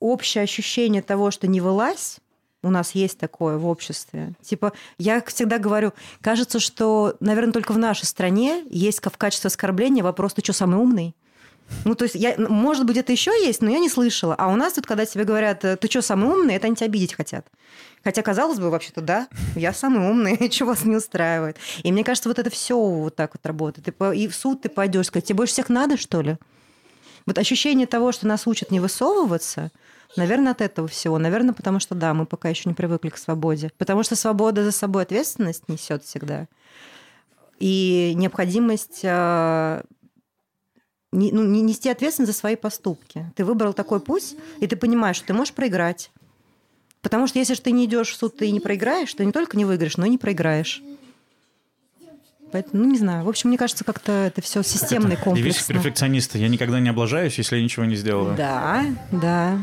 [0.00, 2.18] общее ощущение того, что не вылазь,
[2.62, 4.32] у нас есть такое в обществе.
[4.40, 10.02] Типа, я всегда говорю, кажется, что, наверное, только в нашей стране есть в качестве оскорбления
[10.02, 11.14] вопрос, ты что, самый умный?
[11.84, 14.34] Ну, то есть, я, может быть, это еще есть, но я не слышала.
[14.34, 17.14] А у нас тут, когда тебе говорят, ты что, самый умный, это они тебя обидеть
[17.14, 17.46] хотят.
[18.02, 21.56] Хотя, казалось бы, вообще-то, да, я самый умный, что вас не устраивает.
[21.82, 23.88] И мне кажется, вот это все вот так вот работает.
[24.14, 26.36] И в суд ты пойдешь сказать, тебе больше всех надо, что ли?
[27.26, 29.70] Вот ощущение того, что нас учат не высовываться,
[30.16, 31.18] наверное, от этого всего.
[31.18, 33.70] Наверное, потому что, да, мы пока еще не привыкли к свободе.
[33.78, 36.48] Потому что свобода за собой ответственность несет всегда.
[37.58, 39.82] И необходимость э,
[41.12, 43.32] не, ну, не нести ответственность за свои поступки.
[43.36, 46.10] Ты выбрал такой путь, и ты понимаешь, что ты можешь проиграть.
[47.00, 49.64] Потому что если ты не идешь в суд, ты не проиграешь, ты не только не
[49.64, 50.82] выиграешь, но и не проиграешь.
[52.54, 53.24] Поэтому, ну, не знаю.
[53.24, 55.56] В общем, мне кажется, как-то это все системный комплекс.
[55.56, 56.38] Девиз перфекциониста.
[56.38, 58.36] Я никогда не облажаюсь, если я ничего не сделаю.
[58.36, 59.58] Да, да.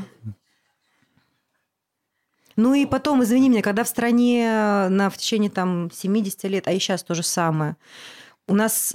[2.58, 6.74] Ну и потом, извини меня, когда в стране на, в течение там 70 лет, а
[6.74, 7.78] и сейчас то же самое,
[8.50, 8.94] у нас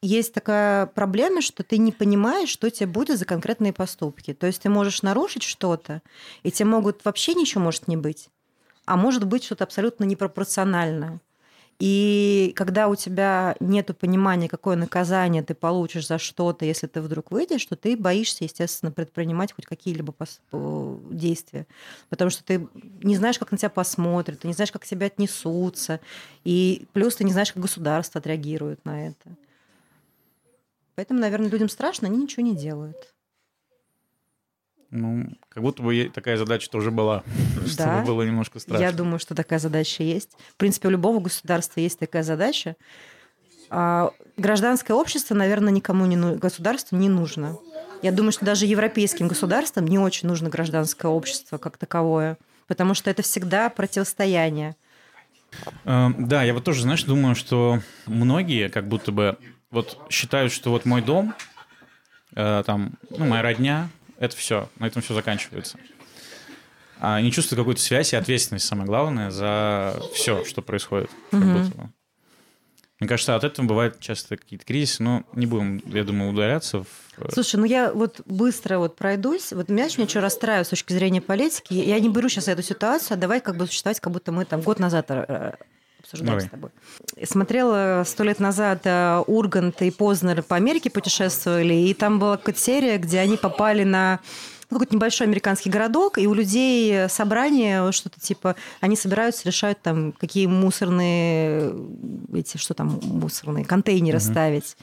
[0.00, 4.32] есть такая проблема, что ты не понимаешь, что тебе будет за конкретные поступки.
[4.32, 6.00] То есть ты можешь нарушить что-то,
[6.42, 8.30] и тебе могут вообще ничего может не быть,
[8.86, 11.20] а может быть что-то абсолютно непропорциональное.
[11.78, 17.30] И когда у тебя нет понимания, какое наказание ты получишь за что-то, если ты вдруг
[17.30, 20.14] выйдешь, то ты боишься, естественно, предпринимать хоть какие-либо
[21.10, 21.66] действия.
[22.08, 22.66] Потому что ты
[23.02, 26.00] не знаешь, как на тебя посмотрят, ты не знаешь, как к тебе отнесутся.
[26.44, 29.36] И плюс ты не знаешь, как государство отреагирует на это.
[30.94, 33.14] Поэтому, наверное, людям страшно, они ничего не делают.
[34.96, 37.22] Ну, как будто бы такая задача тоже была,
[37.66, 38.82] чтобы было немножко страшно.
[38.82, 40.30] Я думаю, что такая задача есть.
[40.52, 42.76] В принципе, у любого государства есть такая задача.
[43.68, 46.36] А гражданское общество, наверное, никому не ну...
[46.36, 47.58] государству не нужно.
[48.02, 53.10] Я думаю, что даже европейским государствам не очень нужно гражданское общество как таковое, потому что
[53.10, 54.76] это всегда противостояние.
[55.84, 59.38] Эм, да, я вот тоже, знаешь, думаю, что многие как будто бы
[59.70, 61.34] вот считают, что вот мой дом,
[62.34, 63.88] э, там, ну, моя родня,
[64.18, 65.78] это все, на этом все заканчивается.
[66.98, 71.10] А не чувствуют какую-то связь и ответственность, самое главное, за все, что происходит.
[71.32, 71.40] Угу.
[71.40, 71.90] будто.
[72.98, 76.86] Мне кажется, от этого бывают часто какие-то кризисы, но не будем, я думаю, ударяться в...
[77.18, 79.52] Э, Слушай, ну я вот быстро вот пройдусь.
[79.52, 81.74] Вот меня, меня что расстраивает с точки зрения политики.
[81.74, 84.62] Я не беру сейчас эту ситуацию, а давай как бы существовать, как будто мы там
[84.62, 85.56] год назад э,
[86.06, 86.46] обсуждаем Давай.
[86.46, 86.70] с тобой.
[87.24, 92.60] Смотрела сто лет назад э, Ургант и Познер по Америке путешествовали, и там была какая-то
[92.60, 94.20] серия, где они попали на
[94.70, 100.12] ну, какой-то небольшой американский городок, и у людей собрание, что-то типа, они собираются, решают там,
[100.12, 101.72] какие мусорные,
[102.34, 104.24] эти, что там, мусорные контейнеры угу.
[104.24, 104.76] ставить.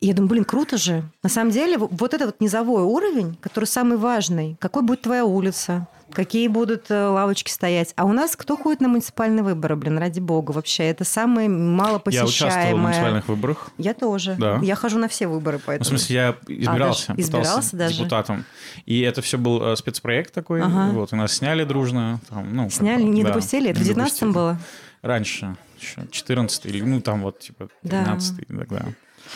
[0.00, 1.02] И я думаю, блин, круто же.
[1.22, 5.88] На самом деле, вот этот вот низовой уровень, который самый важный, какой будет твоя улица,
[6.12, 7.94] какие будут э, лавочки стоять.
[7.96, 10.84] А у нас кто ходит на муниципальные выборы, блин, ради бога, вообще?
[10.84, 12.30] Это самое мало посещаемое.
[12.30, 13.70] Я участвовал в муниципальных выборах.
[13.76, 14.36] Я тоже.
[14.38, 14.60] Да.
[14.62, 15.90] Я хожу на все выборы, поэтому.
[15.90, 17.12] Ну, в смысле, я избирался.
[17.12, 17.98] А, избирался даже?
[17.98, 18.44] депутатом.
[18.86, 20.62] И это все был э, спецпроект такой.
[20.62, 20.90] Ага.
[20.92, 22.20] Вот, и нас сняли дружно.
[22.28, 23.70] Там, ну, сняли, не да, допустили?
[23.70, 24.58] Это в 19 было?
[25.02, 28.58] Раньше, еще 14 или, ну, там вот, типа, 13 да.
[28.58, 28.86] тогда.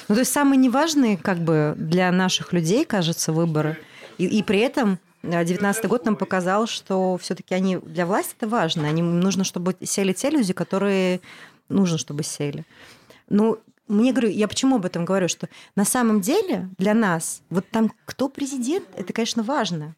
[0.09, 3.79] Ну, то есть самые неважные, как бы, для наших людей, кажется, выборы.
[4.19, 8.89] И, и при этом 19 год нам показал, что все-таки они для власти это важно.
[8.89, 11.21] Они нужно, чтобы сели те люди, которые
[11.69, 12.65] нужно, чтобы сели.
[13.29, 17.69] Ну, мне говорю, я почему об этом говорю, что на самом деле для нас вот
[17.71, 19.95] там кто президент, это, конечно, важно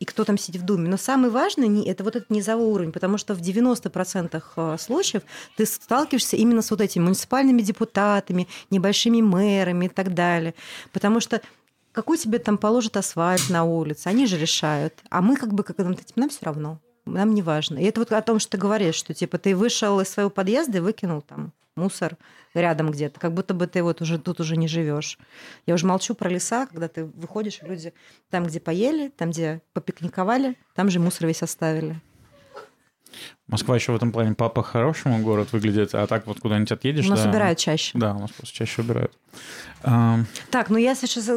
[0.00, 0.88] и кто там сидит в Думе.
[0.88, 5.22] Но самый важный это вот этот низовой уровень, потому что в 90% э, случаев
[5.56, 10.54] ты сталкиваешься именно с вот этими муниципальными депутатами, небольшими мэрами и так далее.
[10.92, 11.40] Потому что
[11.92, 14.94] какой тебе там положат асфальт на улице, они же решают.
[15.10, 17.78] А мы как бы, как нам, типа, нам все равно, нам не важно.
[17.78, 20.78] И это вот о том, что ты говоришь, что типа ты вышел из своего подъезда
[20.78, 22.16] и выкинул там мусор
[22.54, 25.18] рядом где-то, как будто бы ты вот уже тут уже не живешь.
[25.66, 27.94] Я уже молчу про леса, когда ты выходишь, люди
[28.30, 32.00] там, где поели, там, где попикниковали, там же мусор весь оставили.
[33.46, 37.06] Москва еще в этом плане папа хорошему город выглядит, а так вот куда-нибудь отъедешь.
[37.06, 37.98] У нас да, убирают чаще.
[37.98, 39.16] Да, у нас просто чаще убирают.
[39.82, 41.30] Так, ну я сейчас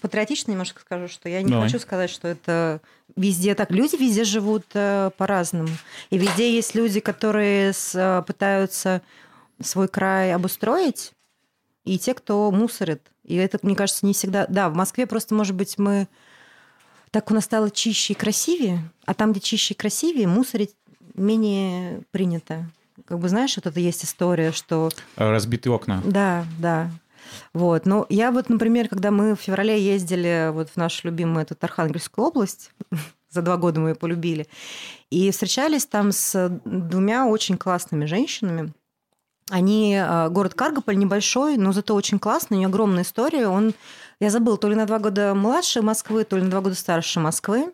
[0.00, 1.68] патриотично немножко скажу, что я не Давай.
[1.68, 2.80] хочу сказать, что это
[3.16, 3.70] везде так.
[3.70, 5.68] Люди везде живут э, по-разному.
[6.10, 9.02] И везде есть люди, которые с, пытаются
[9.60, 11.12] свой край обустроить,
[11.84, 13.02] и те, кто мусорит.
[13.24, 14.46] И это, мне кажется, не всегда...
[14.48, 16.08] Да, в Москве просто, может быть, мы...
[17.10, 20.74] Так у нас стало чище и красивее, а там, где чище и красивее, мусорить
[21.14, 22.70] менее принято.
[23.04, 24.90] как бы знаешь, вот это есть история, что...
[25.16, 26.02] Разбитые окна.
[26.04, 26.90] Да, да.
[27.52, 27.86] Вот.
[27.86, 32.26] Но я вот, например, когда мы в феврале ездили вот в нашу любимую эту Архангельскую
[32.26, 32.70] область,
[33.30, 34.46] за два года мы ее полюбили,
[35.10, 38.72] и встречались там с двумя очень классными женщинами.
[39.50, 43.48] Они, а, город Каргополь небольшой, но зато очень классный, у него огромная история.
[43.48, 43.74] Он,
[44.20, 47.18] я забыла, то ли на два года младше Москвы, то ли на два года старше
[47.18, 47.72] Москвы.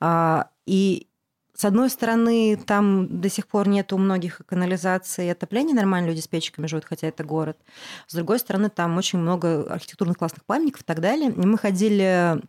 [0.00, 1.06] А, и
[1.54, 6.20] с одной стороны, там до сих пор нет у многих канализации и отопления, нормально люди
[6.20, 7.58] с печками живут, хотя это город.
[8.06, 11.30] С другой стороны, там очень много архитектурных классных памятников и так далее.
[11.30, 12.40] И мы ходили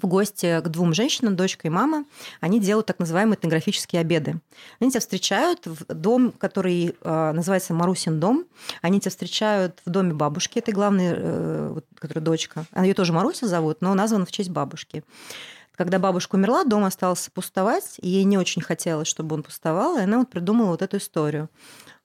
[0.00, 2.04] в гости к двум женщинам, дочка и мама.
[2.40, 4.40] Они делают так называемые этнографические обеды.
[4.80, 8.44] Они тебя встречают в дом, который э, называется Марусин дом.
[8.80, 12.64] Они тебя встречают в доме бабушки, это главная, э, которая дочка.
[12.72, 15.02] Она ее тоже Маруся зовут, но названа в честь бабушки.
[15.76, 20.02] Когда бабушка умерла, дом остался пустовать, и ей не очень хотелось, чтобы он пустовал, и
[20.02, 21.48] она вот придумала вот эту историю.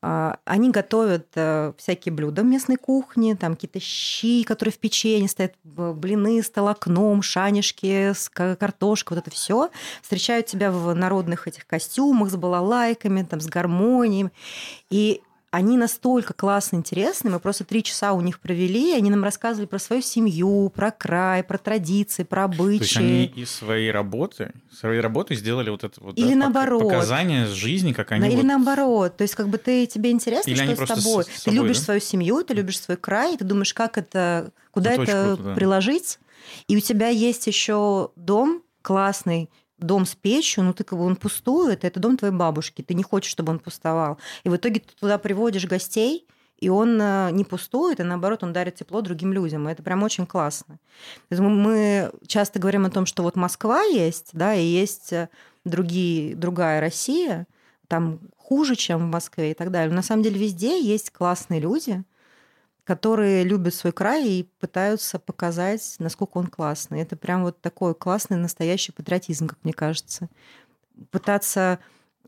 [0.06, 5.54] А, они готовят э, всякие блюда местной кухни, там какие-то щи, которые в печенье стоят,
[5.64, 9.70] блины с толокном, шанишки с картошкой, вот это все.
[10.02, 14.30] Встречают тебя в народных этих костюмах с балалайками, там, с гармонией.
[14.90, 15.22] И
[15.54, 19.78] они настолько классно интересны, мы просто три часа у них провели, они нам рассказывали про
[19.78, 22.78] свою семью, про край, про традиции, про обычаи.
[22.80, 26.82] То есть они из своей работы, своей работы сделали вот это вот или да, наоборот.
[26.82, 28.30] показания жизни, как они.
[28.30, 28.46] Или вот...
[28.46, 31.24] наоборот, то есть как бы ты тебе интересно, или что с тобой.
[31.26, 31.84] С, с ты собой, любишь да?
[31.84, 35.54] свою семью, ты любишь свой край, ты думаешь, как это, куда это, это круто, да.
[35.54, 36.18] приложить,
[36.68, 39.52] и у тебя есть еще дом классный,
[39.86, 43.04] дом с печью, ну ты как бы он пустует, это дом твоей бабушки, ты не
[43.04, 44.18] хочешь, чтобы он пустовал.
[44.44, 46.28] И в итоге ты туда приводишь гостей,
[46.64, 49.68] и он э, не пустует, и наоборот, он дарит тепло другим людям.
[49.68, 50.80] И это прям очень классно.
[51.30, 55.28] Мы часто говорим о том, что вот Москва есть, да, и есть э,
[55.66, 57.48] другие, другая Россия,
[57.90, 59.90] там хуже, чем в Москве и так далее.
[59.90, 62.04] Но на самом деле везде есть классные люди,
[62.84, 67.02] которые любят свой край и пытаются показать, насколько он классный.
[67.02, 70.30] Это прям вот такой классный настоящий патриотизм, как мне кажется.
[71.12, 71.80] Пытаться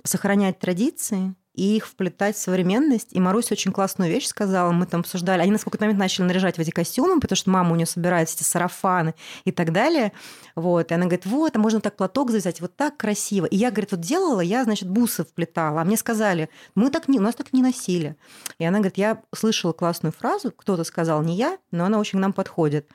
[0.04, 3.10] сохранять традиции, и их вплетать в современность.
[3.12, 5.42] И Маруся очень классную вещь сказала, мы там обсуждали.
[5.42, 8.30] Они на какой-то момент начали наряжать в эти костюмы, потому что мама у нее собирает
[8.30, 10.12] эти сарафаны и так далее.
[10.56, 10.92] Вот.
[10.92, 13.46] И она говорит, вот, а можно так платок завязать, вот так красиво.
[13.46, 15.82] И я, говорит, вот делала, я, значит, бусы вплетала.
[15.82, 18.16] А мне сказали, мы так не, у нас так не носили.
[18.60, 22.22] И она говорит, я слышала классную фразу, кто-то сказал, не я, но она очень к
[22.22, 22.90] нам подходит.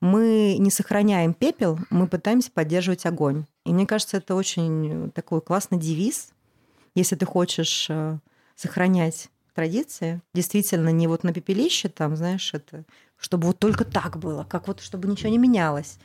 [0.00, 3.46] Мы не сохраняем пепел, мы пытаемся поддерживать огонь.
[3.64, 6.33] И мне кажется, это очень такой классный девиз,
[6.94, 8.18] если ты хочешь э,
[8.56, 12.84] сохранять традиции, действительно не вот на пепелище там, знаешь, это,
[13.16, 15.98] чтобы вот только так было, как вот чтобы ничего не менялось,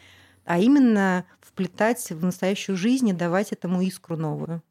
[0.45, 4.61] а именно вплетать в настоящую жизнь и давать этому искру новую.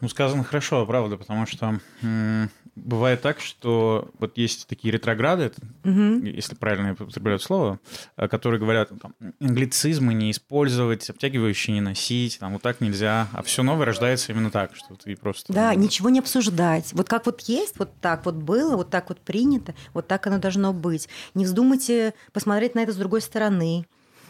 [0.00, 5.50] Ну, сказано хорошо, правда, потому что м- бывает так, что вот есть такие ретрограды,
[5.84, 6.24] Угу.
[6.26, 7.80] если правильно я употребляю слово,
[8.16, 13.42] э, которые говорят, там, англицизмы не использовать, обтягивающие не носить, там, вот так нельзя, а
[13.42, 15.52] все новое рождается именно так, что ты просто...
[15.52, 16.92] Да, ничего не обсуждать.
[16.92, 20.38] Вот как вот есть, вот так вот было, вот так вот принято, вот так оно
[20.38, 21.08] должно быть.
[21.34, 23.86] Не вздумайте посмотреть на это с другой стороны.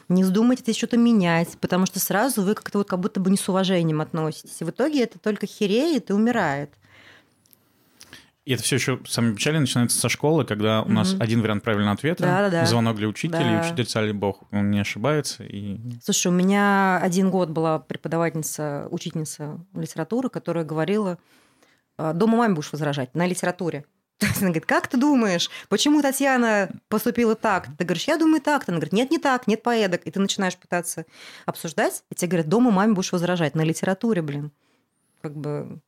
[0.08, 3.36] Не вздумайте здесь что-то менять, потому что сразу вы как-то вот как будто бы не
[3.36, 4.60] с уважением относитесь.
[4.60, 6.70] И в итоге это только хереет и умирает.
[8.46, 11.22] И это все еще самое печальное начинается со школы, когда у нас Мгм.
[11.22, 12.64] один вариант правильного ответа, Да-да-да.
[12.64, 13.58] звонок для учителя, Да.
[13.58, 15.44] и учитель царь бог, он не ошибается.
[15.44, 15.78] И...
[16.02, 21.18] Слушай, у меня один год была преподавательница, учительница литературы, которая говорила,
[21.98, 23.84] «А, дома маме будешь возражать на литературе.
[24.18, 27.68] То есть она говорит, как ты думаешь, почему Татьяна поступила так?
[27.78, 28.68] Ты говоришь, я думаю так.
[28.68, 30.02] Она говорит, нет, не так, нет поэдок.
[30.06, 31.06] И ты начинаешь пытаться
[31.46, 34.50] обсуждать, и тебе говорят, дома маме будешь возражать на литературе, блин.
[35.22, 35.80] Как бы...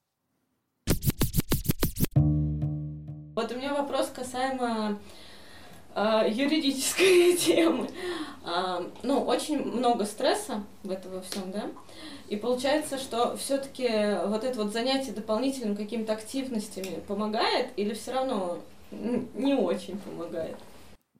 [3.35, 4.99] Вот у меня вопрос касаемо
[5.97, 7.89] юридической темы.
[8.45, 11.65] А, ну, очень много стресса в этом во всем, да?
[12.29, 13.89] И получается, что все-таки
[14.27, 18.59] вот это вот занятие дополнительным какими-то активностями помогает или все равно
[18.91, 20.57] не очень помогает?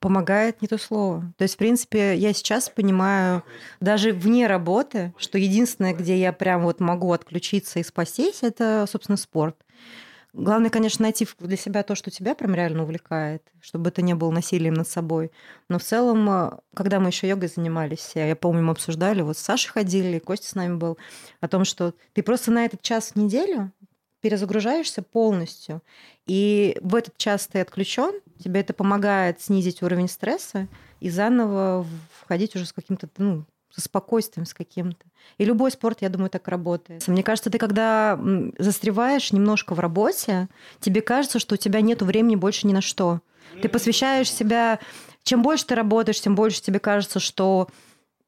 [0.01, 1.33] помогает не то слово.
[1.37, 3.45] То есть, в принципе, я сейчас понимаю,
[3.81, 9.19] даже вне работы, что единственное, где я прям вот могу отключиться и спастись, это, собственно,
[9.19, 9.57] спорт.
[10.33, 14.31] Главное, конечно, найти для себя то, что тебя прям реально увлекает, чтобы это не было
[14.31, 15.33] насилием над собой.
[15.69, 19.41] Но в целом, э, когда мы еще йогой занимались, я помню, мы обсуждали, вот с
[19.41, 20.99] Сашей ходили, Костя с нами был,
[21.41, 23.73] о том, что ты просто на этот час в неделю
[24.21, 25.83] перезагружаешься полностью,
[26.27, 30.69] и в этот час ты отключен, тебе это помогает снизить уровень стресса
[31.01, 31.87] и заново
[32.21, 33.45] входить уже с каким-то ну,
[33.75, 35.07] со спокойствием с каким-то.
[35.39, 37.07] И любой спорт, я думаю, так работает.
[37.07, 38.19] Мне кажется, ты когда
[38.59, 40.49] застреваешь немножко в работе,
[40.81, 43.21] тебе кажется, что у тебя нет времени больше ни на что.
[43.63, 44.79] Ты посвящаешь себя...
[45.23, 47.69] Чем больше ты работаешь, тем больше тебе кажется, что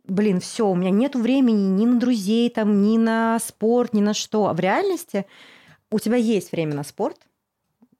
[0.04, 4.14] блин, все, у меня нет времени ни на друзей, там, ни на спорт, ни на
[4.14, 4.48] что.
[4.48, 5.26] А в реальности
[5.90, 7.16] у тебя есть время на спорт,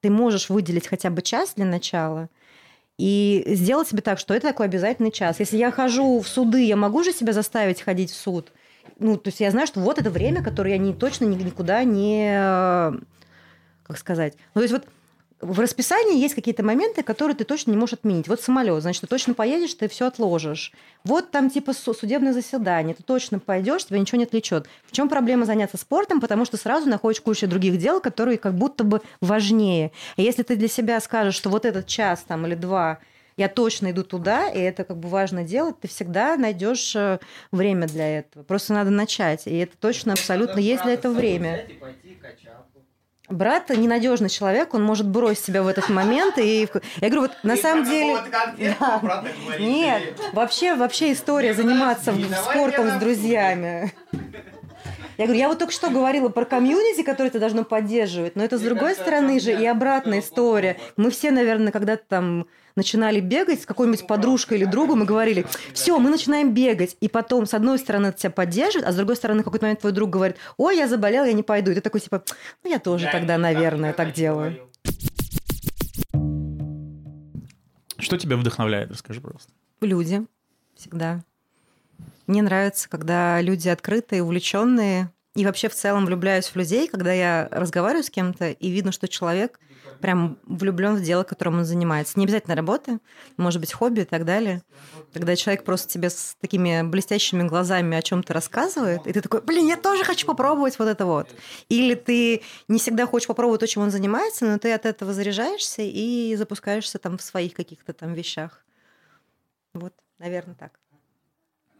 [0.00, 2.28] ты можешь выделить хотя бы час для начала
[2.98, 5.40] и сделать себе так, что это такой обязательный час.
[5.40, 8.52] Если я хожу в суды, я могу же себя заставить ходить в суд?
[8.98, 12.36] Ну, то есть я знаю, что вот это время, которое я не, точно никуда не...
[13.84, 14.34] Как сказать?
[14.54, 14.86] Ну, то есть вот
[15.42, 18.28] в расписании есть какие-то моменты, которые ты точно не можешь отменить.
[18.28, 20.72] Вот самолет, значит, ты точно поедешь, ты все отложишь.
[21.02, 24.68] Вот там типа судебное заседание, ты точно пойдешь, тебя ничего не отвлечет.
[24.86, 26.20] В чем проблема заняться спортом?
[26.20, 29.90] Потому что сразу находишь кучу других дел, которые как будто бы важнее.
[30.16, 33.00] И если ты для себя скажешь, что вот этот час там или два
[33.36, 37.18] я точно иду туда, и это как бы важно делать, ты всегда найдешь э,
[37.50, 38.44] время для этого.
[38.44, 41.66] Просто надо начать, и это точно абсолютно есть для этого время.
[43.32, 46.38] Брат ненадежный человек, он может бросить себя в этот момент.
[46.38, 46.68] И
[47.00, 48.18] я говорю, вот на самом деле...
[48.78, 49.24] Да.
[49.58, 50.02] Нет,
[50.32, 52.14] вообще, вообще история заниматься
[52.50, 53.92] спортом с друзьями.
[55.18, 58.58] Я говорю, я вот только что говорила про комьюнити, которое ты должно поддерживать, но это
[58.58, 60.78] с другой стороны же и обратная история.
[60.96, 65.98] Мы все, наверное, когда-то там начинали бегать с какой-нибудь подружкой или другом и говорили, все,
[65.98, 66.96] мы начинаем бегать.
[67.00, 69.80] И потом, с одной стороны, это тебя поддерживает, а с другой стороны, в какой-то момент
[69.80, 71.70] твой друг говорит, ой, я заболел, я не пойду.
[71.70, 72.24] И ты такой, типа,
[72.64, 74.68] ну, я тоже я тогда, наверное, так делаю.
[77.98, 78.90] Что тебя вдохновляет?
[78.90, 79.52] Расскажи, пожалуйста.
[79.80, 80.26] Люди.
[80.74, 81.22] Всегда.
[82.26, 85.10] Мне нравится, когда люди открытые, увлеченные.
[85.34, 89.08] И вообще в целом влюбляюсь в людей, когда я разговариваю с кем-то, и видно, что
[89.08, 89.58] человек–
[90.02, 92.18] прям влюблен в дело, которым он занимается.
[92.18, 92.98] Не обязательно работа,
[93.38, 94.62] может быть, хобби и так далее.
[95.14, 99.66] Когда человек просто тебе с такими блестящими глазами о чем-то рассказывает, и ты такой, блин,
[99.66, 101.28] я тоже хочу попробовать вот это вот.
[101.70, 105.82] Или ты не всегда хочешь попробовать то, чем он занимается, но ты от этого заряжаешься
[105.82, 108.64] и запускаешься там в своих каких-то там вещах.
[109.72, 110.81] Вот, наверное, так.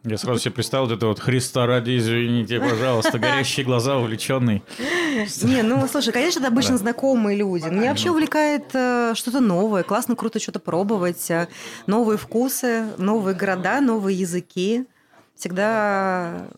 [0.04, 4.64] Я сразу себе представил вот это вот Христа ради, извините, пожалуйста, горящие глаза, увлеченный.
[5.42, 7.66] Не, ну слушай, конечно, это обычно знакомые люди.
[7.66, 9.84] Меня вообще увлекает э, что-то новое.
[9.84, 11.30] Классно, круто что-то пробовать.
[11.30, 11.46] Э,
[11.86, 14.86] новые вкусы, новые города, новые языки.
[15.36, 16.48] Всегда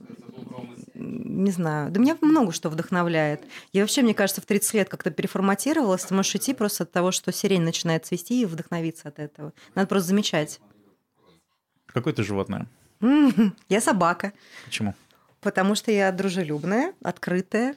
[0.95, 1.91] не знаю.
[1.91, 3.43] Да меня много что вдохновляет.
[3.75, 6.05] Я вообще, мне кажется, в 30 лет как-то переформатировалась.
[6.05, 9.53] Ты можешь идти просто от того, что сирень начинает цвести и вдохновиться от этого.
[9.75, 10.61] Надо просто замечать.
[11.87, 12.69] Какое ты животное?
[13.69, 14.33] Я собака.
[14.65, 14.95] Почему?
[15.41, 17.77] Потому что я дружелюбная, открытая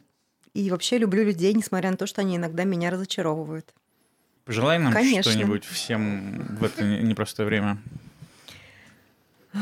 [0.54, 3.74] и вообще люблю людей, несмотря на то, что они иногда меня разочаровывают.
[4.46, 5.32] Пожелай нам Конечно.
[5.32, 7.78] что-нибудь всем в это непростое время.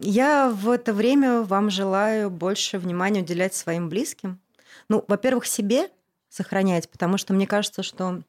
[0.00, 4.40] Я в это время вам желаю больше внимания уделять своим близким.
[4.88, 5.90] Ну, во-первых, себе
[6.28, 8.22] сохранять, потому что мне кажется, что,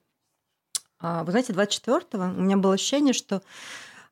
[1.00, 3.42] а, вы знаете, 24-го у меня было ощущение, что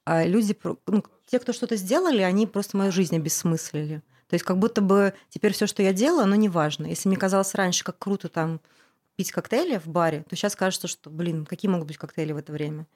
[0.05, 4.01] а, люди, ну, те, кто что-то сделали, они просто мою жизнь обессмыслили.
[4.27, 6.85] То есть как будто бы теперь все, что я делаю, оно не важно.
[6.87, 8.61] Если мне казалось раньше, как круто там
[9.15, 12.51] пить коктейли в баре, то сейчас кажется, что, блин, какие могут быть коктейли в это
[12.51, 12.87] время?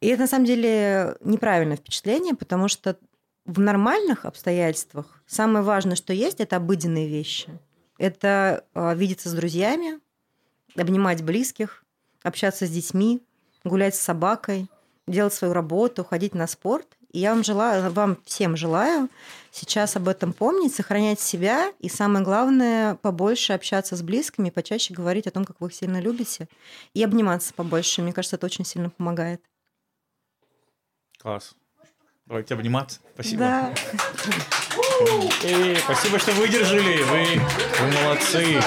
[0.00, 2.96] И это на самом деле неправильное впечатление, потому что
[3.44, 7.48] в нормальных обстоятельствах самое важное, что есть, это обыденные вещи.
[7.98, 9.98] Это э, видеться с друзьями,
[10.76, 11.84] обнимать близких,
[12.22, 13.22] общаться с детьми,
[13.64, 14.68] гулять с собакой,
[15.08, 16.86] делать свою работу, ходить на спорт.
[17.10, 19.08] И я вам желаю, вам всем желаю
[19.50, 25.26] сейчас об этом помнить, сохранять себя и самое главное, побольше общаться с близкими, почаще говорить
[25.26, 26.48] о том, как вы их сильно любите,
[26.94, 28.02] и обниматься побольше.
[28.02, 29.40] Мне кажется, это очень сильно помогает.
[31.18, 31.54] Класс.
[32.26, 33.00] Давайте обниматься.
[33.14, 33.40] Спасибо.
[33.40, 33.74] Да.
[35.44, 37.02] И спасибо, что выдержали.
[37.04, 37.40] Вы,
[37.80, 38.60] вы молодцы.